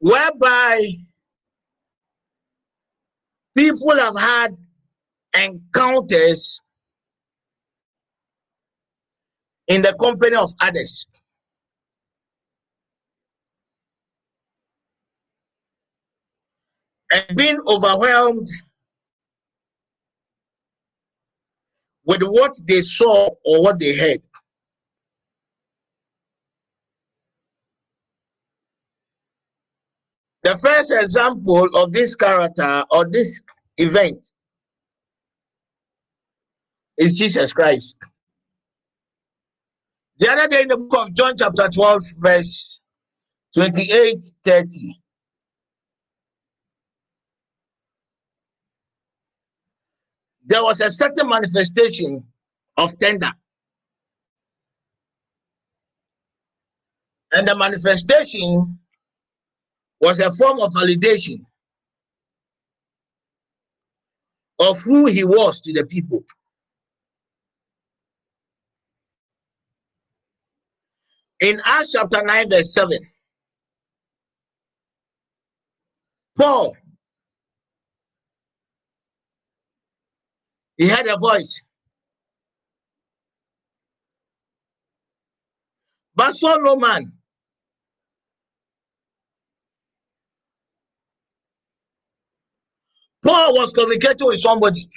[0.03, 0.85] whereby
[3.57, 4.57] people have had
[5.33, 6.61] encounters
[9.69, 11.07] in the company of others.
[17.13, 18.49] And being overwhelmed
[22.05, 24.21] with what they saw or what they heard.
[30.43, 33.43] The first example of this character or this
[33.77, 34.33] event
[36.99, 37.97] is Jesus Christ.
[40.19, 42.81] The other day in the book of John, chapter 12, verse
[43.55, 45.01] 28 30.
[50.45, 52.25] There was a certain manifestation
[52.77, 53.33] of tender.
[57.33, 58.79] And the manifestation
[60.03, 61.39] was a form of validation
[64.59, 66.25] of who he was to the people.
[71.41, 72.99] In Acts chapter 9, verse 7,
[76.37, 76.77] Paul,
[80.77, 81.63] he had a voice.
[86.15, 87.13] But saw no man.
[93.25, 94.89] Paul was communicating with somebody.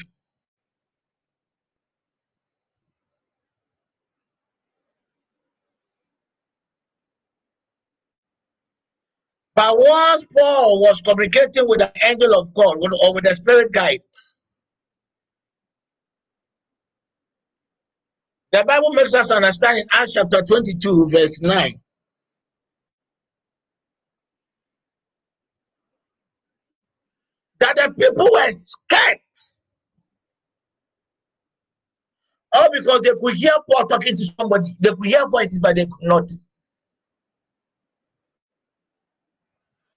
[9.56, 14.02] But once Paul was communicating with the angel of God or with the spirit guide,
[18.54, 21.76] the Bible makes us understand in Acts chapter 22, verse 9.
[27.76, 29.20] The people were scared.
[32.54, 34.72] All because they could hear Paul talking to somebody.
[34.80, 36.30] They could hear voices, but they could not.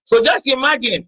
[0.06, 1.06] So just imagine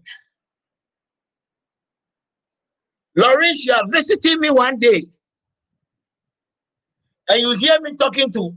[3.17, 5.03] Laurentia visiting me one day,
[7.29, 8.55] and you hear me talking to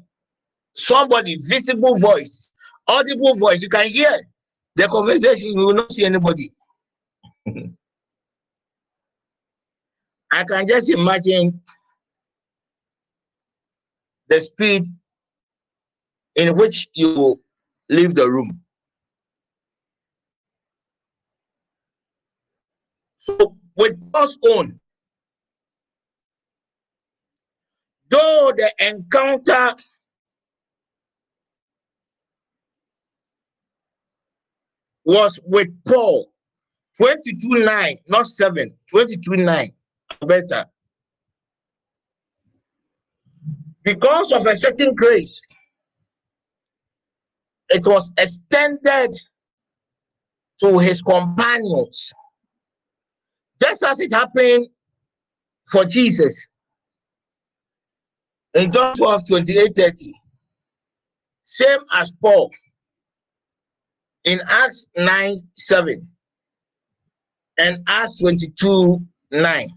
[0.74, 2.50] somebody, visible voice,
[2.86, 3.62] audible voice.
[3.62, 4.12] You can hear
[4.76, 5.58] the conversation.
[5.58, 6.52] You will not see anybody.
[10.34, 11.60] I can just imagine
[14.26, 14.84] the speed
[16.34, 17.40] in which you
[17.88, 18.60] leave the room.
[23.20, 24.80] So with God's own,
[28.08, 29.76] though the encounter
[35.04, 36.32] was with Paul,
[36.96, 39.72] 22 9, not 7, 22 9,
[40.24, 40.64] better.
[43.82, 45.40] Because of a certain grace,
[47.68, 49.10] it was extended
[50.60, 52.12] to his companions.
[53.62, 54.66] Just as it happened
[55.70, 56.48] for Jesus
[58.54, 60.12] in John 12 28 30.
[61.42, 62.50] Same as Paul
[64.24, 66.08] in Acts 9 7
[67.58, 69.00] and Acts 22
[69.30, 69.68] 9.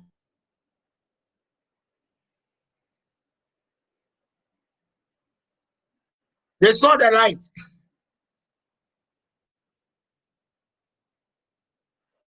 [6.60, 7.42] They saw the light.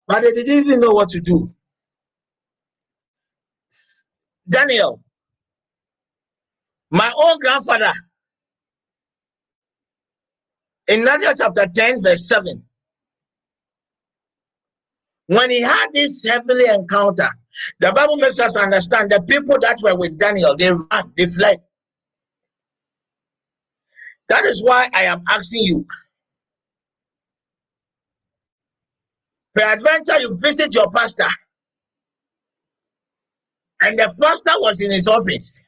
[0.07, 1.49] But they didn't even know what to do.
[4.49, 5.01] Daniel,
[6.89, 7.91] my own grandfather,
[10.87, 12.63] in Daniel chapter 10, verse 7,
[15.27, 17.29] when he had this heavenly encounter,
[17.79, 21.59] the Bible makes us understand the people that were with Daniel, they ran, they fled.
[24.29, 25.85] That is why I am asking you.
[29.55, 31.27] Peradventure, you visit your pastor,
[33.81, 35.59] and the pastor was in his office,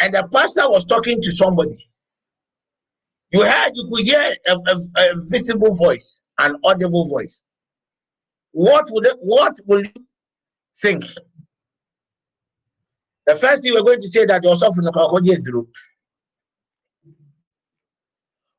[0.00, 1.76] and the pastor was talking to somebody.
[3.30, 7.42] You heard, you could hear a, a, a visible voice, an audible voice.
[8.52, 9.92] What would what will you
[10.80, 11.04] think?
[13.26, 14.88] The first thing we're going to say that you're suffering.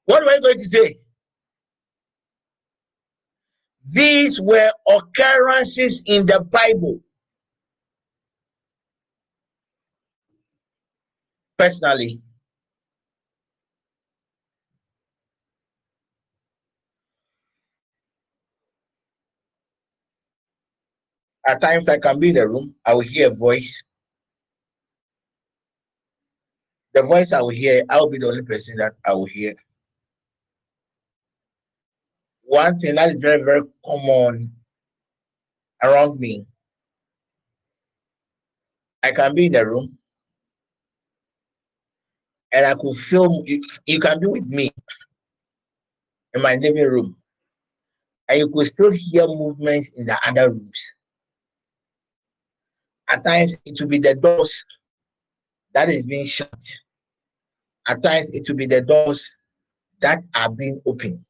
[0.07, 0.99] What are we going to say?
[3.85, 7.01] These were occurrences in the Bible.
[11.57, 12.21] Personally,
[21.47, 23.83] at times I can be in the room, I will hear a voice.
[26.93, 29.55] The voice I will hear, I will be the only person that I will hear
[32.47, 34.53] one thing that is very, very common
[35.83, 36.45] around me.
[39.03, 39.97] I can be in the room
[42.53, 44.71] and I could feel you, you can be with me
[46.33, 47.15] in my living room
[48.29, 50.93] and you could still hear movements in the other rooms.
[53.09, 54.65] At times it will be the doors
[55.73, 56.61] that is being shut.
[57.87, 59.35] At times it will be the doors
[59.99, 61.23] that are being opened.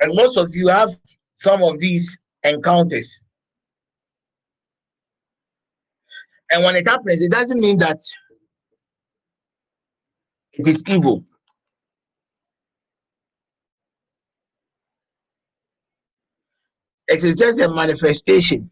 [0.00, 0.90] And most of you have
[1.32, 3.20] some of these encounters.
[6.50, 7.98] And when it happens, it doesn't mean that
[10.52, 11.22] it is evil.
[17.08, 18.70] It is just a manifestation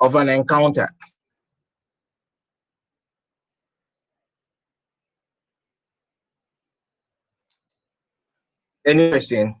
[0.00, 0.88] of an encounter.
[8.84, 9.56] Interesting.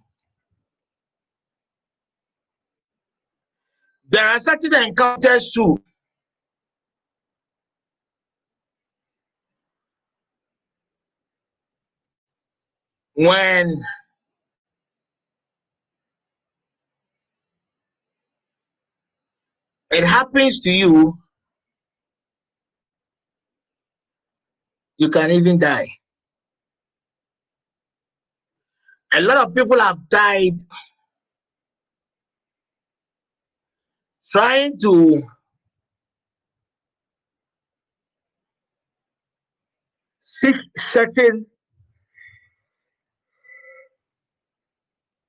[4.08, 5.78] There are certain encounters too.
[13.14, 13.82] When
[19.90, 21.14] it happens to you,
[24.98, 25.88] you can even die.
[29.14, 30.58] A lot of people have died
[34.30, 35.22] trying to
[40.22, 41.46] seek certain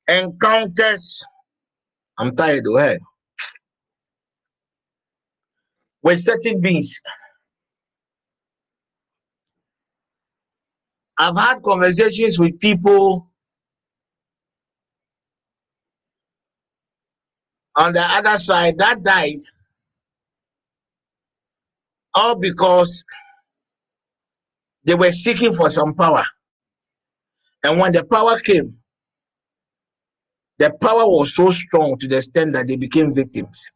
[0.07, 1.23] encounters.
[2.17, 2.99] I'm tired, go ahead.
[6.01, 6.99] With certain beings.
[11.17, 13.29] I've had conversations with people
[17.76, 19.39] on the other side that died
[22.13, 23.03] all because
[24.84, 26.24] they were seeking for some power.
[27.63, 28.78] And when the power came,
[30.59, 33.71] the power was so strong to the extent that they became victims.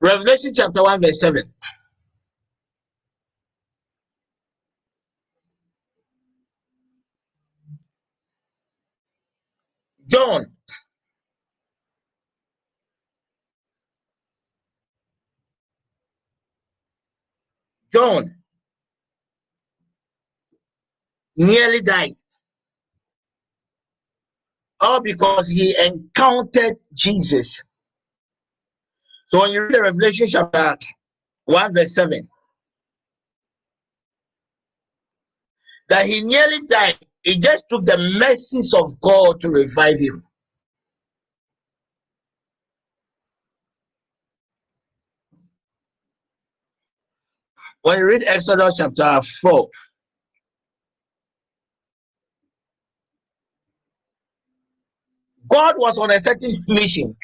[0.00, 1.42] Revelation chapter 1, verse 7.
[10.08, 10.46] John
[17.92, 18.34] John
[21.36, 22.14] nearly died.
[24.80, 27.62] All because he encountered Jesus.
[29.28, 30.76] So when you read the Revelation chapter
[31.44, 32.28] 1, verse 7,
[35.88, 40.24] that he nearly died, it just took the mercies of God to revive him.
[47.82, 49.68] When you read Exodus chapter 4,
[55.50, 57.16] God was on a certain mission.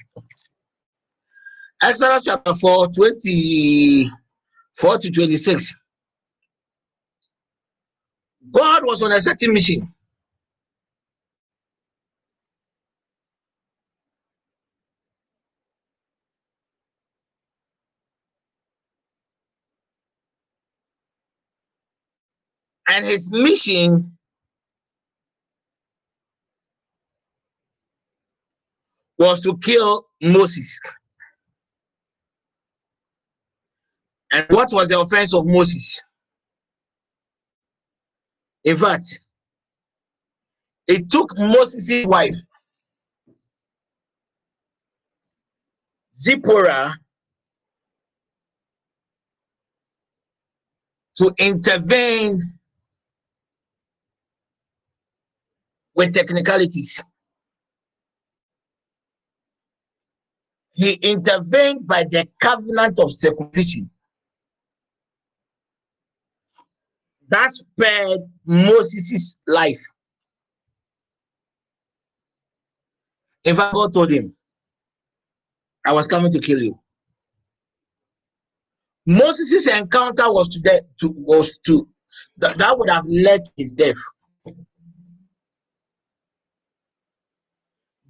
[1.82, 4.28] Exodus chapter 4, 24
[4.98, 5.76] to 26.
[8.52, 9.92] God was on a certain mission.
[22.88, 24.16] And his mission
[29.18, 30.80] was to kill Moses.
[34.32, 36.02] And what was the offense of Moses?
[38.64, 39.18] In fact,
[40.86, 42.36] it took Moses' wife,
[46.14, 46.92] Zipporah,
[51.16, 52.54] to intervene
[55.94, 57.04] with technicalities.
[60.72, 63.90] He intervened by the covenant of circumcision.
[67.30, 69.80] That spared Moses' life.
[73.44, 74.34] Fact, God told him,
[75.86, 76.78] I was coming to kill you.
[79.06, 81.88] Moses' encounter was to, de- to was to
[82.36, 83.96] that, that would have led to his death.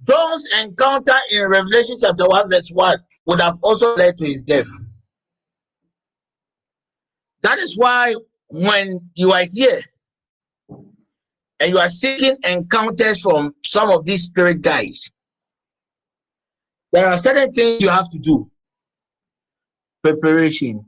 [0.03, 2.97] John's encounter in Revelation chapter 1, verse 1
[3.27, 4.67] would have also led to his death.
[7.43, 8.15] That is why
[8.51, 9.81] when you are here
[11.59, 15.09] and you are seeking encounters from some of these spirit guys,
[16.91, 18.49] there are certain things you have to do.
[20.03, 20.85] Preparation.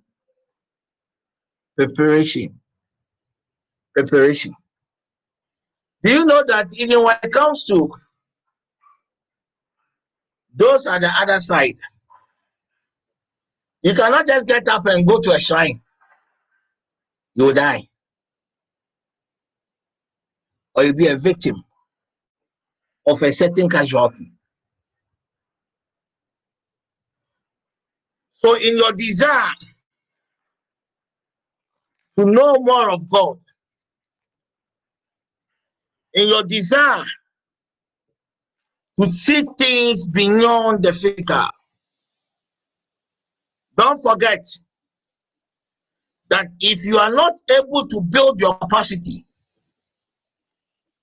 [1.77, 2.59] Preparation.
[3.93, 4.55] Preparation.
[6.03, 7.91] Do you know that even when it comes to
[10.55, 11.77] those are the other side.
[13.81, 15.81] You cannot just get up and go to a shrine.
[17.35, 17.87] You will die.
[20.75, 21.63] Or you'll be a victim
[23.07, 24.31] of a certain casualty.
[28.35, 29.53] So, in your desire
[32.19, 33.39] to know more of God,
[36.13, 37.05] in your desire
[39.01, 41.47] to see things beyond the physical.
[43.77, 44.45] Don't forget
[46.29, 49.25] that if you are not able to build your capacity,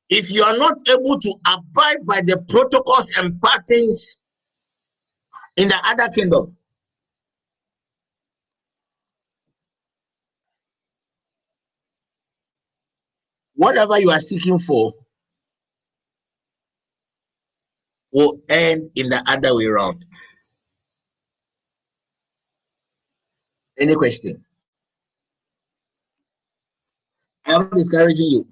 [0.08, 4.16] if you are not able to abide by the protocols and patterns
[5.56, 6.56] in the other kingdom,
[13.54, 14.94] whatever you are seeking for
[18.12, 20.04] will end in the other way around.
[23.78, 24.44] Any question?
[27.50, 28.46] I'm not discouraging you.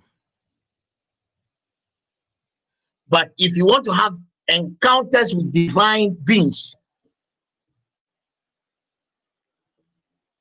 [3.08, 4.14] But if you want to have
[4.48, 6.76] encounters with divine beings,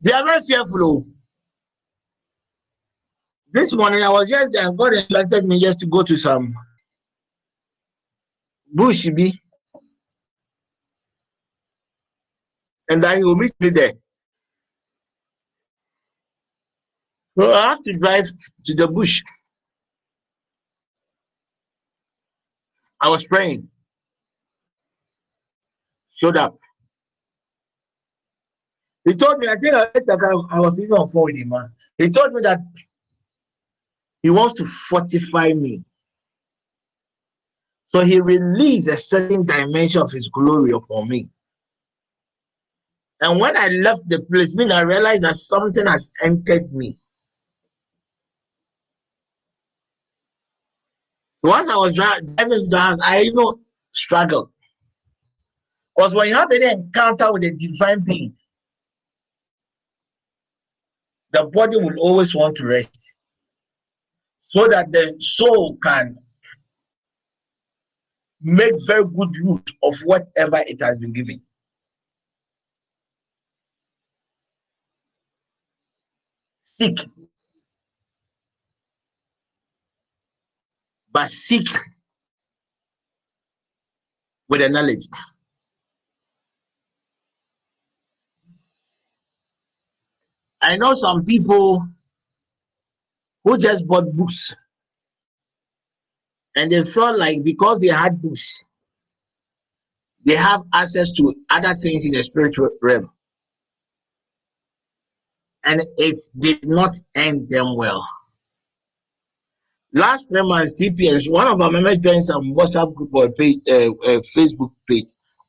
[0.02, 0.86] they are very fearful.
[0.86, 1.06] oh.
[3.52, 6.54] This morning I was just there and God instructed me just to go to some
[8.74, 9.40] bush be
[12.90, 13.94] and he will meet me there.
[17.38, 18.26] So I have to drive
[18.66, 19.24] to the bush.
[23.00, 23.70] I was praying.
[26.14, 26.58] Showed up.
[29.06, 29.88] He told me, I think I,
[30.52, 31.70] I was even on phone with him, man.
[31.98, 32.60] He told me that
[34.24, 35.84] he wants to fortify me.
[37.86, 41.30] So he released a certain dimension of his glory upon me.
[43.22, 46.98] And when I left the place, I realized that something has entered me.
[51.48, 53.46] Once I was driving to the house, I even
[53.92, 54.50] struggled.
[55.96, 58.36] Because when you have any encounter with a divine being,
[61.32, 63.14] the body will always want to rest
[64.42, 66.18] so that the soul can
[68.42, 71.42] make very good use of whatever it has been given.
[76.62, 77.00] Seek.
[81.18, 81.68] But seek
[84.50, 85.08] with the knowledge.
[90.62, 91.88] I know some people
[93.44, 94.56] who just bought books
[96.56, 98.64] and they felt like because they had books,
[100.24, 103.10] they have access to other things in the spiritual realm.
[105.64, 108.08] And it did not end them well.
[109.94, 113.90] Last three months, TPS, one of our members joined some WhatsApp group or page, uh,
[113.92, 115.08] uh, Facebook page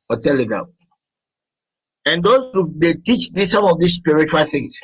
[0.09, 0.65] or Telegram.
[2.05, 4.79] And those group, they teach this, some of these spiritual things.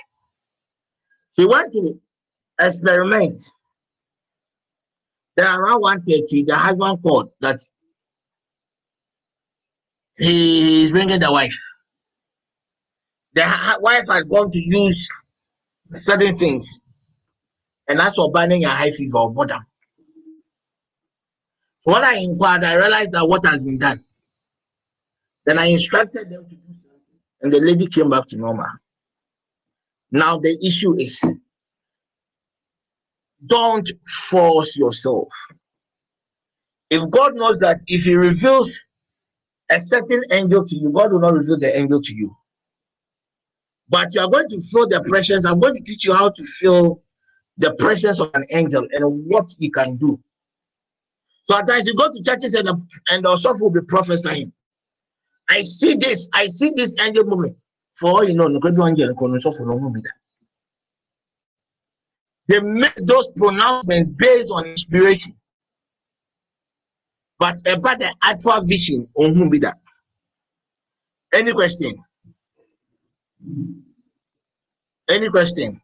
[1.34, 2.00] He went to
[2.60, 3.42] experiment.
[5.36, 7.60] There around 130, the husband called that
[10.18, 11.58] he is bringing the wife.
[13.34, 15.10] The wife had gone to use
[15.92, 16.80] certain things,
[17.88, 19.66] and that's for banning a high fever or boredom.
[21.84, 24.04] When I inquired, I realized that what has been done.
[25.46, 28.68] Then I instructed them to do something, and the lady came back to normal.
[30.12, 31.22] Now the issue is
[33.46, 33.88] don't
[34.30, 35.30] force yourself.
[36.90, 38.82] If God knows that if He reveals
[39.70, 42.36] a certain angel to you, God will not reveal the angel to you.
[43.90, 45.46] But you are going to feel the pressures.
[45.46, 47.02] I'm going to teach you how to feel
[47.58, 50.20] the presence of an angel and what he can do.
[51.44, 52.68] Sometimes you go to churches and,
[53.10, 54.52] and the will be prophesying.
[55.50, 57.56] I see this, I see this angel moving.
[58.00, 58.50] For all you know,
[62.48, 65.36] they make those pronouncements based on inspiration.
[67.40, 69.78] But about the actual vision on whom be that?
[71.34, 71.96] Any question?
[75.10, 75.82] Any question?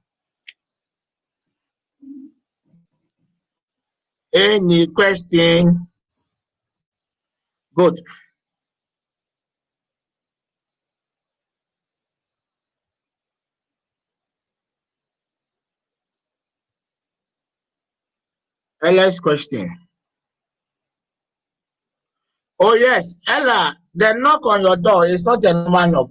[4.34, 5.88] Any question?
[7.76, 8.00] Good.
[18.84, 19.70] Ella's question.
[22.60, 26.10] Oh yes, Ella, the knock on your door is not a normal knock.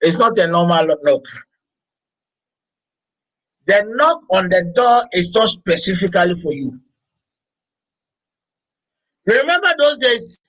[0.00, 1.22] It's not a normal knock.
[3.66, 6.80] The knock on the door is not specifically for you.
[9.26, 10.40] Remember those days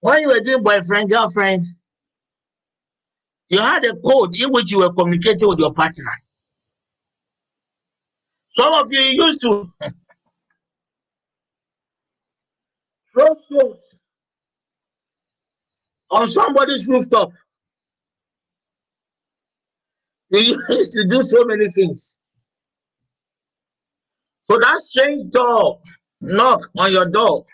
[0.00, 1.66] when you were doing boyfriend, girlfriend,
[3.48, 6.12] you had a code in which you were communicating with your partner.
[8.50, 9.70] Some of you used to
[13.12, 13.80] throw stones
[16.10, 17.30] on somebody's rooftop.
[20.30, 22.18] You used to do so many things.
[24.48, 25.80] So that strange door
[26.20, 27.44] knock on your door.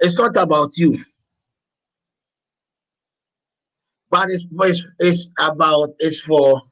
[0.00, 0.98] It's not about you.
[4.10, 6.62] But it's, it's, it's about, it's for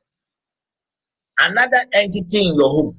[1.39, 2.99] another entity in your home.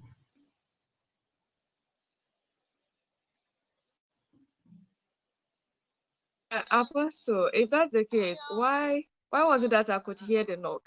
[6.52, 10.58] Uh, Apostle, if that's the case, why why was it that I could hear the
[10.58, 10.82] knock?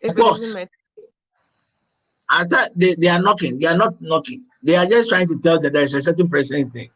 [0.00, 0.56] If of course.
[2.28, 4.44] I said they, they are knocking, they are not knocking.
[4.62, 6.86] They are just trying to tell that there is a certain presence there.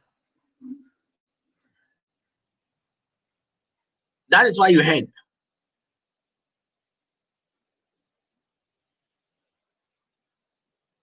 [4.30, 5.08] That is why you heard.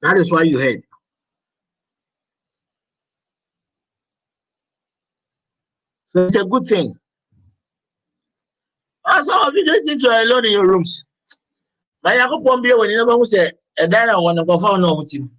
[0.01, 0.83] That is why you heard.
[6.15, 6.95] So it's a good thing.
[9.13, 11.05] Also, if you just think you're alone in your rooms,
[12.03, 15.19] my Yakupon be when you never say ɛdan a wɔn nkɔfa no a wɔn ti
[15.19, 15.29] mu.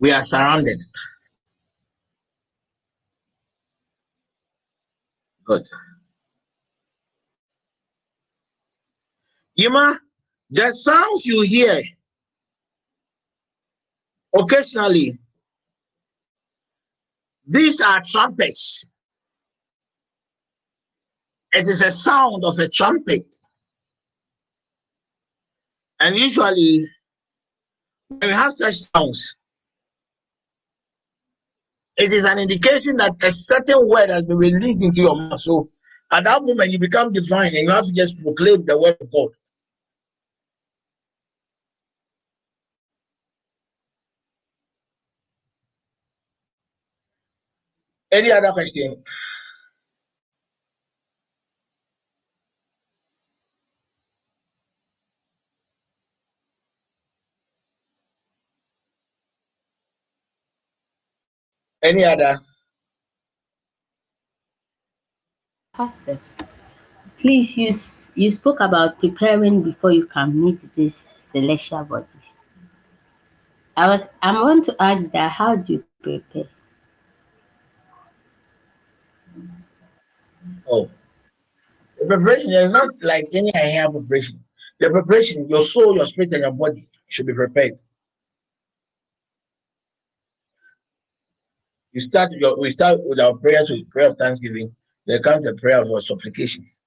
[0.00, 0.80] We are surrounded.
[5.44, 5.62] Good.
[9.54, 9.98] Yima,
[10.50, 11.80] the sounds you hear
[14.40, 15.12] occasionally,
[17.46, 18.86] these are trumpets.
[21.52, 23.34] It is a sound of a trumpet.
[26.00, 26.86] And usually,
[28.08, 29.34] when you have such sounds,
[31.96, 35.40] it is an indication that a certain word has been released into your mouth.
[35.40, 35.70] So
[36.12, 39.10] at that moment, you become divine and you have to just proclaim the word of
[39.10, 39.28] God.
[48.16, 49.04] Any other question?
[61.82, 62.38] Any other?
[65.74, 66.18] Pastor,
[67.18, 67.74] please, you,
[68.14, 72.08] you spoke about preparing before you can meet these celestial bodies.
[73.76, 76.48] I was, I want to ask that how do you prepare?
[80.70, 80.90] Oh,
[81.98, 84.42] the preparation is not like any other preparation.
[84.80, 87.78] The preparation, your soul, your spirit, and your body should be prepared.
[91.92, 94.74] You start your we start with our prayers with prayer of thanksgiving.
[95.06, 96.80] Then comes the prayer of supplications.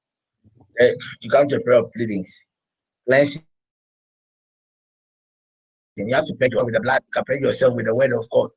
[0.78, 2.46] Then you come to prayer of pleadings,
[3.08, 3.44] cleansing.
[5.96, 8.52] You have to pray with the blood, prepare yourself with the word of God.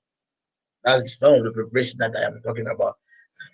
[0.84, 2.98] That's some of the preparation that I am talking about.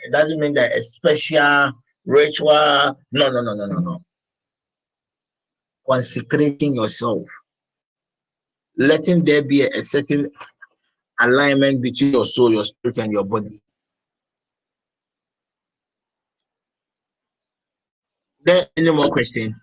[0.01, 1.73] It doesn't mean that a special
[2.05, 2.99] ritual.
[3.13, 4.05] No, no, no, no, no, no.
[5.89, 7.27] Consecrating yourself,
[8.77, 10.31] letting there be a, a certain
[11.21, 13.61] alignment between your soul, your spirit, and your body.
[18.45, 19.55] There any more question?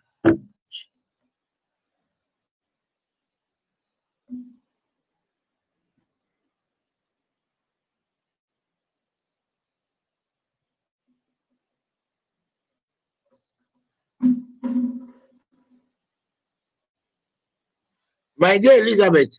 [18.37, 19.37] My dear Elizabeth,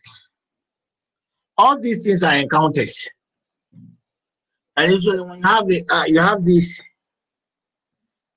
[1.57, 3.09] all these things are encounters.
[4.75, 6.81] And usually when you have the, uh, you have this,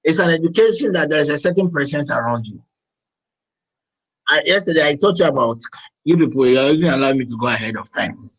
[0.02, 2.62] it's an education that there's a certain presence around you.
[4.28, 5.58] I, yesterday I you about
[6.04, 8.30] you people, you even allow me to go ahead of time.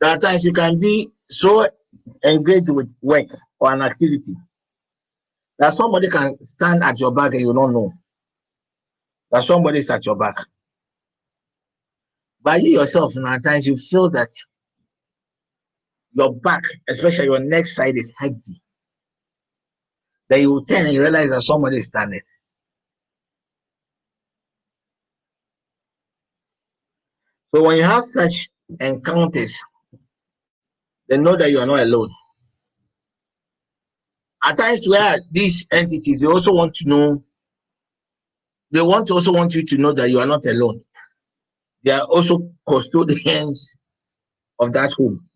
[0.00, 1.66] There are times you can be so
[2.24, 3.28] engaged with work
[3.58, 4.36] or an activity
[5.58, 7.92] that somebody can stand at your back and you don't know
[9.30, 10.36] that somebody is at your back.
[12.42, 14.30] But you yourself, you know, at times you feel that
[16.12, 18.62] your back, especially your neck side, is heavy.
[20.28, 22.20] Then you will turn and you realize that somebody is standing.
[27.54, 29.58] So when you have such encounters,
[31.08, 32.10] then know that you are not alone.
[34.44, 37.24] At times where these entities, they also want to know,
[38.70, 40.82] they want to also want you to know that you are not alone.
[41.84, 43.76] They are also custodians
[44.58, 45.28] of that home.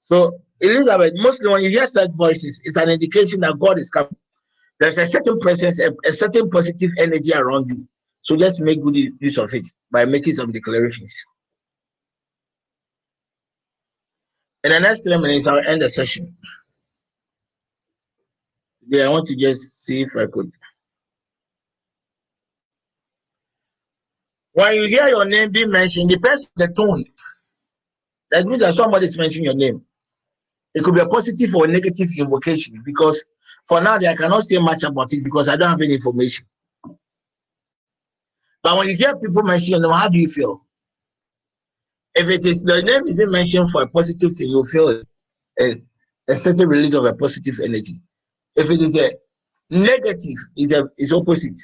[0.00, 4.16] So Elizabeth, mostly when you hear such voices, it's an indication that God is coming.
[4.80, 7.86] There's a certain presence, a, a certain positive energy around you.
[8.22, 11.14] So just make good use of it by making some declarations.
[14.64, 16.36] In the next three minutes, I'll end the session.
[18.88, 20.50] Yeah, I want to just see if I could.
[24.52, 27.04] When you hear your name being mentioned, depends on the tone.
[28.30, 29.84] That means that somebody is mentioning your name.
[30.74, 33.24] It could be a positive or a negative invocation because
[33.66, 36.46] for now, I cannot say much about it because I don't have any information.
[38.62, 40.64] But when you hear people mention your name, how do you feel?
[42.14, 45.02] If it is the name isn't mentioned for a positive thing, you feel
[45.60, 45.82] a,
[46.26, 48.00] a certain release of a positive energy.
[48.58, 49.10] If it is a
[49.70, 51.58] negative, is a is opposite.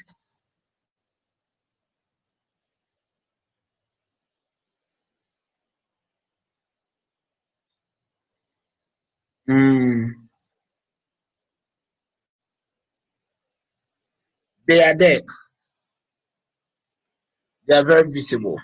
[9.47, 10.07] Hmm.
[14.67, 15.21] They are there.
[17.67, 18.57] They are very visible.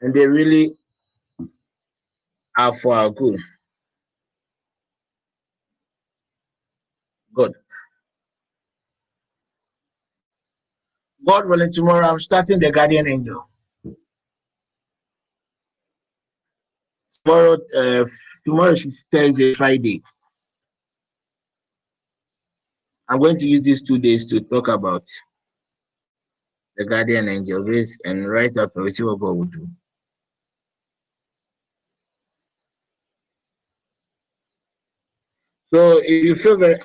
[0.00, 0.72] And they really
[2.58, 3.40] are for our Good.
[7.36, 7.52] God
[11.26, 13.48] willing, tomorrow I'm starting the guardian angel.
[17.24, 18.04] Tomorrow, uh,
[18.44, 20.02] tomorrow is Thursday, Friday.
[23.08, 25.04] I'm going to use these two days to talk about
[26.76, 29.68] the guardian angel base and right after we see what God will do.
[35.72, 36.78] So if you feel very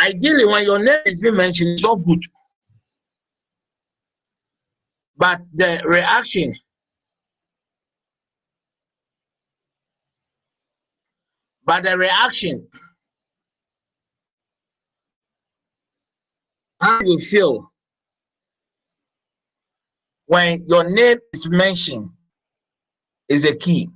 [0.00, 2.22] ideally when your name is being mentioned, it's not good.
[5.16, 6.54] But the reaction
[11.70, 12.66] but the reaction
[16.80, 17.70] how you feel
[20.26, 22.08] when your name is mentioned
[23.28, 23.88] is a key.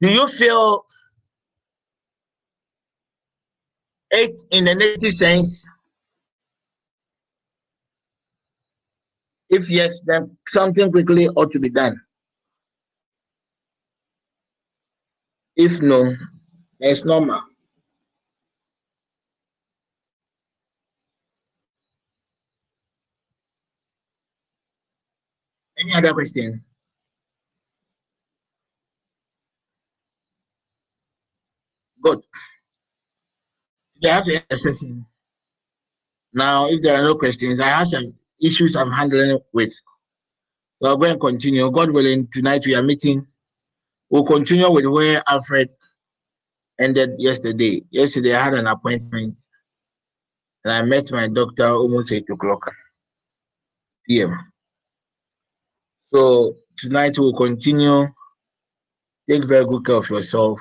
[0.00, 0.84] Do you feel
[4.12, 5.66] it in the negative sense?
[9.48, 12.00] If yes, then something quickly ought to be done.
[15.56, 16.16] If no,
[16.80, 17.42] it's normal.
[25.78, 26.64] Any other question?
[32.02, 32.24] Good.
[34.02, 34.26] They have.
[36.34, 39.72] Now, if there are no questions, I have some issues I'm handling with.
[40.82, 41.70] So I'm going to continue.
[41.70, 43.26] God willing, tonight we are meeting.
[44.10, 45.70] We'll continue with where Alfred
[46.80, 47.82] ended yesterday.
[47.90, 49.40] Yesterday I had an appointment
[50.64, 52.74] and I met my doctor almost 8 o'clock
[54.06, 54.36] p.m.
[56.00, 58.06] So tonight we'll continue.
[59.30, 60.60] Take very good care of yourself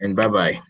[0.00, 0.60] and bye bye.